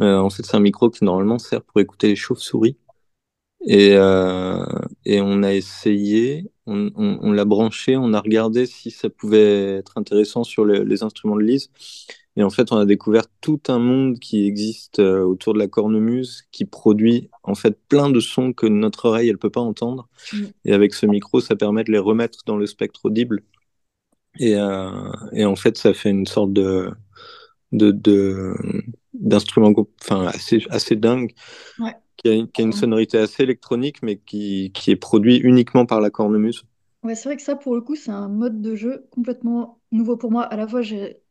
Euh, 0.00 0.18
en 0.18 0.30
fait, 0.30 0.44
c'est 0.44 0.56
un 0.56 0.60
micro 0.60 0.90
qui 0.90 1.04
normalement 1.04 1.38
sert 1.38 1.62
pour 1.62 1.80
écouter 1.80 2.08
les 2.08 2.16
chauves-souris. 2.16 2.76
Et, 3.66 3.92
euh, 3.94 4.64
et 5.04 5.20
on 5.20 5.42
a 5.42 5.52
essayé, 5.54 6.50
on, 6.68 6.92
on, 6.96 7.18
on 7.22 7.32
l'a 7.32 7.44
branché, 7.44 7.96
on 7.96 8.12
a 8.12 8.20
regardé 8.20 8.66
si 8.66 8.90
ça 8.90 9.08
pouvait 9.08 9.76
être 9.76 9.98
intéressant 9.98 10.44
sur 10.44 10.64
les, 10.64 10.84
les, 10.84 11.02
instruments 11.02 11.36
de 11.36 11.42
Lise. 11.42 11.70
Et 12.36 12.42
en 12.42 12.50
fait, 12.50 12.70
on 12.70 12.76
a 12.76 12.84
découvert 12.84 13.24
tout 13.40 13.60
un 13.68 13.78
monde 13.78 14.18
qui 14.18 14.46
existe 14.46 15.00
euh, 15.00 15.22
autour 15.22 15.54
de 15.54 15.58
la 15.58 15.66
cornemuse, 15.66 16.44
qui 16.52 16.64
produit 16.64 17.30
en 17.42 17.54
fait 17.54 17.76
plein 17.88 18.10
de 18.10 18.20
sons 18.20 18.52
que 18.52 18.66
notre 18.66 19.06
oreille 19.06 19.28
elle 19.28 19.38
peut 19.38 19.50
pas 19.50 19.60
entendre. 19.60 20.08
Mm. 20.32 20.44
Et 20.66 20.72
avec 20.72 20.94
ce 20.94 21.06
micro, 21.06 21.40
ça 21.40 21.56
permet 21.56 21.82
de 21.82 21.90
les 21.90 21.98
remettre 21.98 22.40
dans 22.46 22.56
le 22.56 22.66
spectre 22.66 23.00
audible. 23.04 23.42
Et, 24.38 24.54
euh, 24.54 25.10
et 25.32 25.44
en 25.44 25.56
fait, 25.56 25.76
ça 25.78 25.94
fait 25.94 26.10
une 26.10 26.26
sorte 26.26 26.52
de 26.52 26.90
de 27.72 28.54
d'instrument 29.12 29.74
enfin 30.00 30.26
assez 30.26 30.64
assez 30.70 30.96
dingue. 30.96 31.32
Ouais 31.78 31.94
qui 32.18 32.28
a, 32.28 32.46
qui 32.46 32.60
a, 32.60 32.64
une 32.64 32.72
sonorité 32.72 33.18
assez 33.18 33.42
électronique, 33.44 34.02
mais 34.02 34.16
qui, 34.18 34.70
qui 34.74 34.90
est 34.90 34.96
produit 34.96 35.38
uniquement 35.38 35.86
par 35.86 36.00
la 36.00 36.10
cornemuse. 36.10 36.64
Ouais, 37.04 37.14
c'est 37.14 37.28
vrai 37.28 37.36
que 37.36 37.42
ça, 37.42 37.56
pour 37.56 37.74
le 37.74 37.80
coup, 37.80 37.96
c'est 37.96 38.10
un 38.10 38.28
mode 38.28 38.60
de 38.60 38.74
jeu 38.74 39.06
complètement 39.10 39.80
nouveau 39.92 40.16
pour 40.16 40.30
moi. 40.30 40.42
À 40.42 40.56
la 40.56 40.66
fois, 40.66 40.82
j'ai 40.82 41.22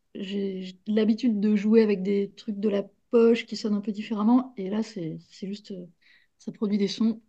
l'habitude 0.87 1.39
de 1.39 1.55
jouer 1.55 1.83
avec 1.83 2.03
des 2.03 2.31
trucs 2.35 2.59
de 2.59 2.69
la 2.69 2.83
poche 3.11 3.45
qui 3.45 3.55
sonnent 3.55 3.73
un 3.73 3.81
peu 3.81 3.91
différemment, 3.91 4.53
et 4.57 4.69
là, 4.69 4.81
c'est 4.83 5.19
juste, 5.43 5.73
ça 6.37 6.51
produit 6.51 6.77
des 6.77 6.87
sons 6.87 7.21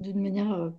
d'une 0.00 0.22
manière 0.22 0.52
euh, 0.52 0.70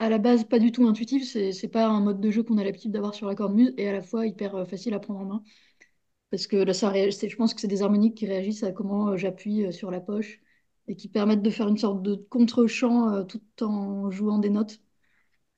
à 0.00 0.10
la 0.10 0.18
base 0.18 0.44
pas 0.44 0.58
du 0.58 0.72
tout 0.72 0.86
intuitive. 0.86 1.24
C'est 1.24 1.68
pas 1.68 1.86
un 1.88 2.00
mode 2.00 2.20
de 2.20 2.30
jeu 2.30 2.42
qu'on 2.42 2.58
a 2.58 2.64
l'habitude 2.64 2.92
d'avoir 2.92 3.14
sur 3.14 3.26
la 3.28 3.34
cornemuse, 3.34 3.74
et 3.78 3.88
à 3.88 3.92
la 3.92 4.02
fois 4.02 4.26
hyper 4.26 4.54
euh, 4.56 4.64
facile 4.66 4.94
à 4.94 5.00
prendre 5.00 5.20
en 5.20 5.26
main. 5.26 5.44
Parce 6.30 6.46
que 6.46 6.56
là, 6.56 6.74
ça 6.74 6.92
je 6.94 7.36
pense 7.36 7.54
que 7.54 7.60
c'est 7.60 7.68
des 7.68 7.82
harmoniques 7.82 8.16
qui 8.16 8.26
réagissent 8.26 8.62
à 8.64 8.72
comment 8.72 9.10
euh, 9.10 9.16
j'appuie 9.16 9.72
sur 9.72 9.90
la 9.90 10.00
poche 10.00 10.40
et 10.90 10.96
qui 10.96 11.08
permettent 11.08 11.42
de 11.42 11.50
faire 11.50 11.68
une 11.68 11.78
sorte 11.78 12.02
de 12.02 12.16
contre-champ 12.16 13.10
euh, 13.14 13.24
tout 13.24 13.40
en 13.62 14.10
jouant 14.10 14.38
des 14.38 14.50
notes. 14.50 14.80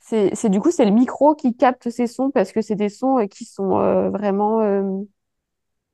C'est 0.00 0.50
du 0.50 0.60
coup, 0.60 0.70
c'est 0.70 0.84
le 0.84 0.90
micro 0.90 1.34
qui 1.34 1.56
capte 1.56 1.88
ces 1.88 2.06
sons 2.08 2.30
parce 2.30 2.52
que 2.52 2.60
c'est 2.60 2.74
des 2.74 2.88
sons 2.88 3.18
euh, 3.18 3.26
qui 3.26 3.44
sont 3.44 3.78
euh, 3.78 4.10
vraiment 4.10 4.60
euh, 4.60 4.82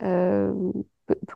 euh 0.02 0.52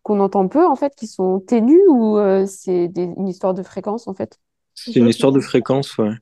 qu'on 0.02 0.20
entend 0.20 0.48
peu 0.48 0.66
en 0.66 0.76
fait, 0.76 0.94
qui 0.94 1.06
sont 1.06 1.40
ténus 1.40 1.80
ou 1.88 2.18
c'est 2.46 2.90
une 2.96 3.26
histoire 3.28 3.54
de 3.54 3.62
fréquence 3.62 4.06
en 4.06 4.14
fait? 4.14 4.38
C'est 4.74 4.96
une 5.00 5.08
histoire 5.08 5.32
de 5.32 5.40
fréquence, 5.40 5.96
ouais. 5.98 6.12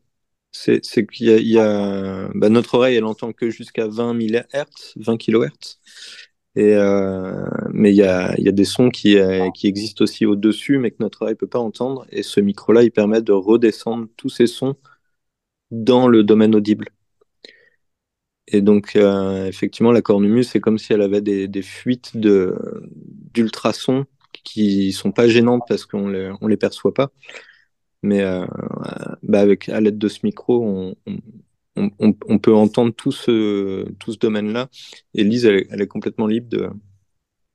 C'est 0.52 0.80
qu'il 1.06 1.28
y 1.28 1.32
a, 1.32 1.38
il 1.38 1.48
y 1.48 1.58
a- 1.58 2.28
bah, 2.34 2.48
notre 2.48 2.74
oreille, 2.74 2.96
elle 2.96 3.04
entend 3.04 3.32
que 3.32 3.50
jusqu'à 3.50 3.88
20 3.88 4.14
MHz, 4.14 4.94
20 4.96 5.16
kHz. 5.16 5.78
Euh, 6.58 7.46
mais 7.72 7.92
il 7.92 7.96
y 7.96 8.02
a, 8.02 8.34
des 8.36 8.64
sons 8.64 8.90
qui, 8.90 9.18
euh, 9.18 9.50
qui 9.52 9.66
existent 9.68 10.02
aussi 10.04 10.26
au-dessus, 10.26 10.78
mais 10.78 10.90
que 10.90 10.96
notre 11.00 11.22
oreille 11.22 11.36
peut 11.36 11.46
pas 11.46 11.58
entendre. 11.58 12.06
Et 12.10 12.22
ce 12.22 12.40
micro-là, 12.40 12.82
il 12.82 12.90
permet 12.90 13.22
de 13.22 13.32
redescendre 13.32 14.08
tous 14.16 14.28
ces 14.30 14.46
sons 14.46 14.76
dans 15.70 16.08
le 16.08 16.24
domaine 16.24 16.54
audible. 16.54 16.88
Et 18.48 18.62
donc, 18.62 18.96
euh, 18.96 19.46
effectivement, 19.46 19.92
la 19.92 20.02
cornemuse, 20.02 20.48
c'est 20.50 20.60
comme 20.60 20.78
si 20.78 20.92
elle 20.92 21.02
avait 21.02 21.20
des, 21.20 21.62
fuites 21.62 22.16
de, 22.16 22.56
d'ultrasons 23.32 24.06
qui 24.32 24.92
sont 24.92 25.12
pas 25.12 25.28
gênantes 25.28 25.62
parce 25.68 25.86
qu'on 25.86 26.12
on 26.40 26.46
les 26.48 26.56
perçoit 26.56 26.94
pas. 26.94 27.12
Mais 28.02 28.22
bah 29.22 29.40
avec, 29.40 29.68
à 29.68 29.80
l'aide 29.80 29.98
de 29.98 30.08
ce 30.08 30.20
micro, 30.24 30.64
on, 30.64 30.96
on, 31.76 32.14
on 32.28 32.38
peut 32.38 32.54
entendre 32.54 32.92
tout 32.94 33.12
ce, 33.12 33.88
tout 33.98 34.12
ce 34.12 34.18
domaine-là. 34.18 34.68
Et 35.14 35.24
Lise, 35.24 35.46
elle, 35.46 35.56
est- 35.56 35.66
elle 35.70 35.80
est 35.82 35.86
complètement 35.86 36.26
libre 36.26 36.48
de, 36.48 36.70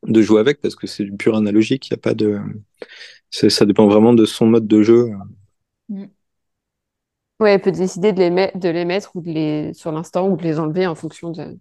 de 0.07 0.21
jouer 0.21 0.39
avec 0.41 0.61
parce 0.61 0.75
que 0.75 0.87
c'est 0.87 1.03
du 1.05 1.13
pur 1.17 1.35
analogique. 1.37 1.87
Il 1.89 1.91
y 1.91 1.95
a 1.95 1.97
pas 1.97 2.13
de, 2.15 2.39
c'est- 3.31 3.49
ça 3.51 3.65
dépend 3.65 3.87
vraiment 3.87 4.13
de 4.13 4.25
son 4.25 4.47
mode 4.47 4.67
de 4.67 4.83
jeu. 4.83 5.11
Ouais, 7.39 7.51
elle 7.53 7.61
peut 7.61 7.71
décider 7.71 8.11
de 8.13 8.19
les, 8.19 8.29
mettre, 8.29 8.57
de 8.59 8.69
les 8.69 8.83
mettre 8.85 9.15
ou 9.15 9.21
de 9.21 9.29
les, 9.31 9.73
sur 9.73 9.91
l'instant 9.91 10.27
ou 10.29 10.35
de 10.37 10.43
les 10.43 10.57
enlever 10.59 10.85
en 10.87 10.95
fonction 10.95 11.31
de. 11.31 11.57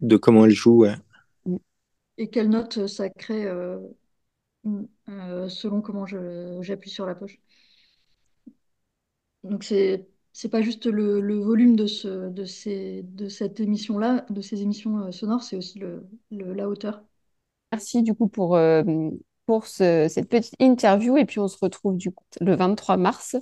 de 0.00 0.16
comment 0.16 0.44
elle 0.46 0.52
joue. 0.52 0.78
Ouais. 0.84 0.94
Et 2.18 2.28
quelle 2.30 2.50
note 2.50 2.86
ça 2.88 3.08
crée 3.08 3.46
euh, 3.46 3.78
euh, 5.08 5.48
selon 5.48 5.80
comment 5.82 6.06
je- 6.06 6.58
j'appuie 6.62 6.90
sur 6.90 7.06
la 7.06 7.14
poche? 7.14 7.38
Donc 9.44 9.64
c'est 9.64 10.06
c'est 10.36 10.48
pas 10.50 10.62
juste 10.62 10.86
le, 10.86 11.20
le 11.20 11.38
volume 11.40 11.76
de 11.76 11.86
ce 11.86 12.28
de 12.30 12.44
ces 12.44 13.02
de 13.04 13.28
cette 13.28 13.60
émission-là, 13.60 14.26
de 14.30 14.40
ces 14.42 14.62
émissions 14.62 14.98
euh, 15.06 15.12
sonores, 15.12 15.42
c'est 15.42 15.56
aussi 15.56 15.78
le, 15.78 16.06
le- 16.30 16.52
la 16.54 16.68
hauteur. 16.68 17.02
Merci 17.72 18.02
du 18.02 18.14
coup 18.14 18.28
pour, 18.28 18.56
euh, 18.56 18.82
pour 19.46 19.66
ce- 19.66 20.06
cette 20.08 20.28
petite 20.28 20.54
interview 20.60 21.16
et 21.16 21.24
puis 21.24 21.40
on 21.40 21.48
se 21.48 21.58
retrouve 21.60 21.96
du 21.96 22.10
coup 22.10 22.24
le 22.40 22.54
23 22.56 22.96
mars. 22.96 23.36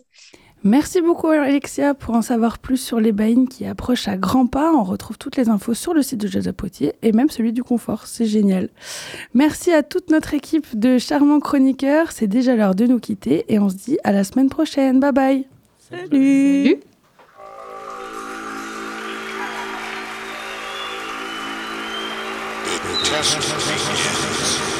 Merci 0.65 1.03
beaucoup 1.03 1.29
Alexia 1.29 1.95
pour 1.95 2.15
en 2.15 2.23
savoir 2.23 2.59
plus 2.59 2.79
sur 2.79 2.99
les 2.99 3.13
baïnes 3.13 3.49
qui 3.49 3.67
approchent 3.67 4.09
à 4.09 4.17
grands 4.17 4.47
pas. 4.47 4.73
On 4.73 4.83
retrouve 4.83 5.19
toutes 5.19 5.37
les 5.37 5.51
infos 5.51 5.75
sur 5.75 5.93
le 5.95 6.03
site 6.03 6.21
de 6.21 6.29
Jazz 6.29 6.49
à 6.49 6.55
Poitiers 6.55 6.95
et 7.03 7.13
même 7.13 7.29
celui 7.31 7.53
du 7.53 7.63
confort. 7.63 8.07
C'est 8.07 8.27
génial. 8.27 8.71
Merci 9.35 9.73
à 9.73 9.83
toute 9.83 10.11
notre 10.11 10.35
équipe 10.35 10.79
de 10.79 10.99
charmants 10.99 11.41
chroniqueurs. 11.41 12.13
C'est 12.13 12.29
déjà 12.29 12.57
l'heure 12.57 12.75
de 12.77 12.87
nous 12.87 13.01
quitter 13.01 13.45
et 13.49 13.59
on 13.59 13.69
se 13.71 13.77
dit 13.77 13.99
à 14.05 14.13
la 14.13 14.25
semaine 14.25 14.51
prochaine. 14.51 15.01
Bye 15.01 15.13
bye. 15.13 15.49
Salut. 15.95 16.11
Salut. 16.11 16.83
Test. 23.05 24.74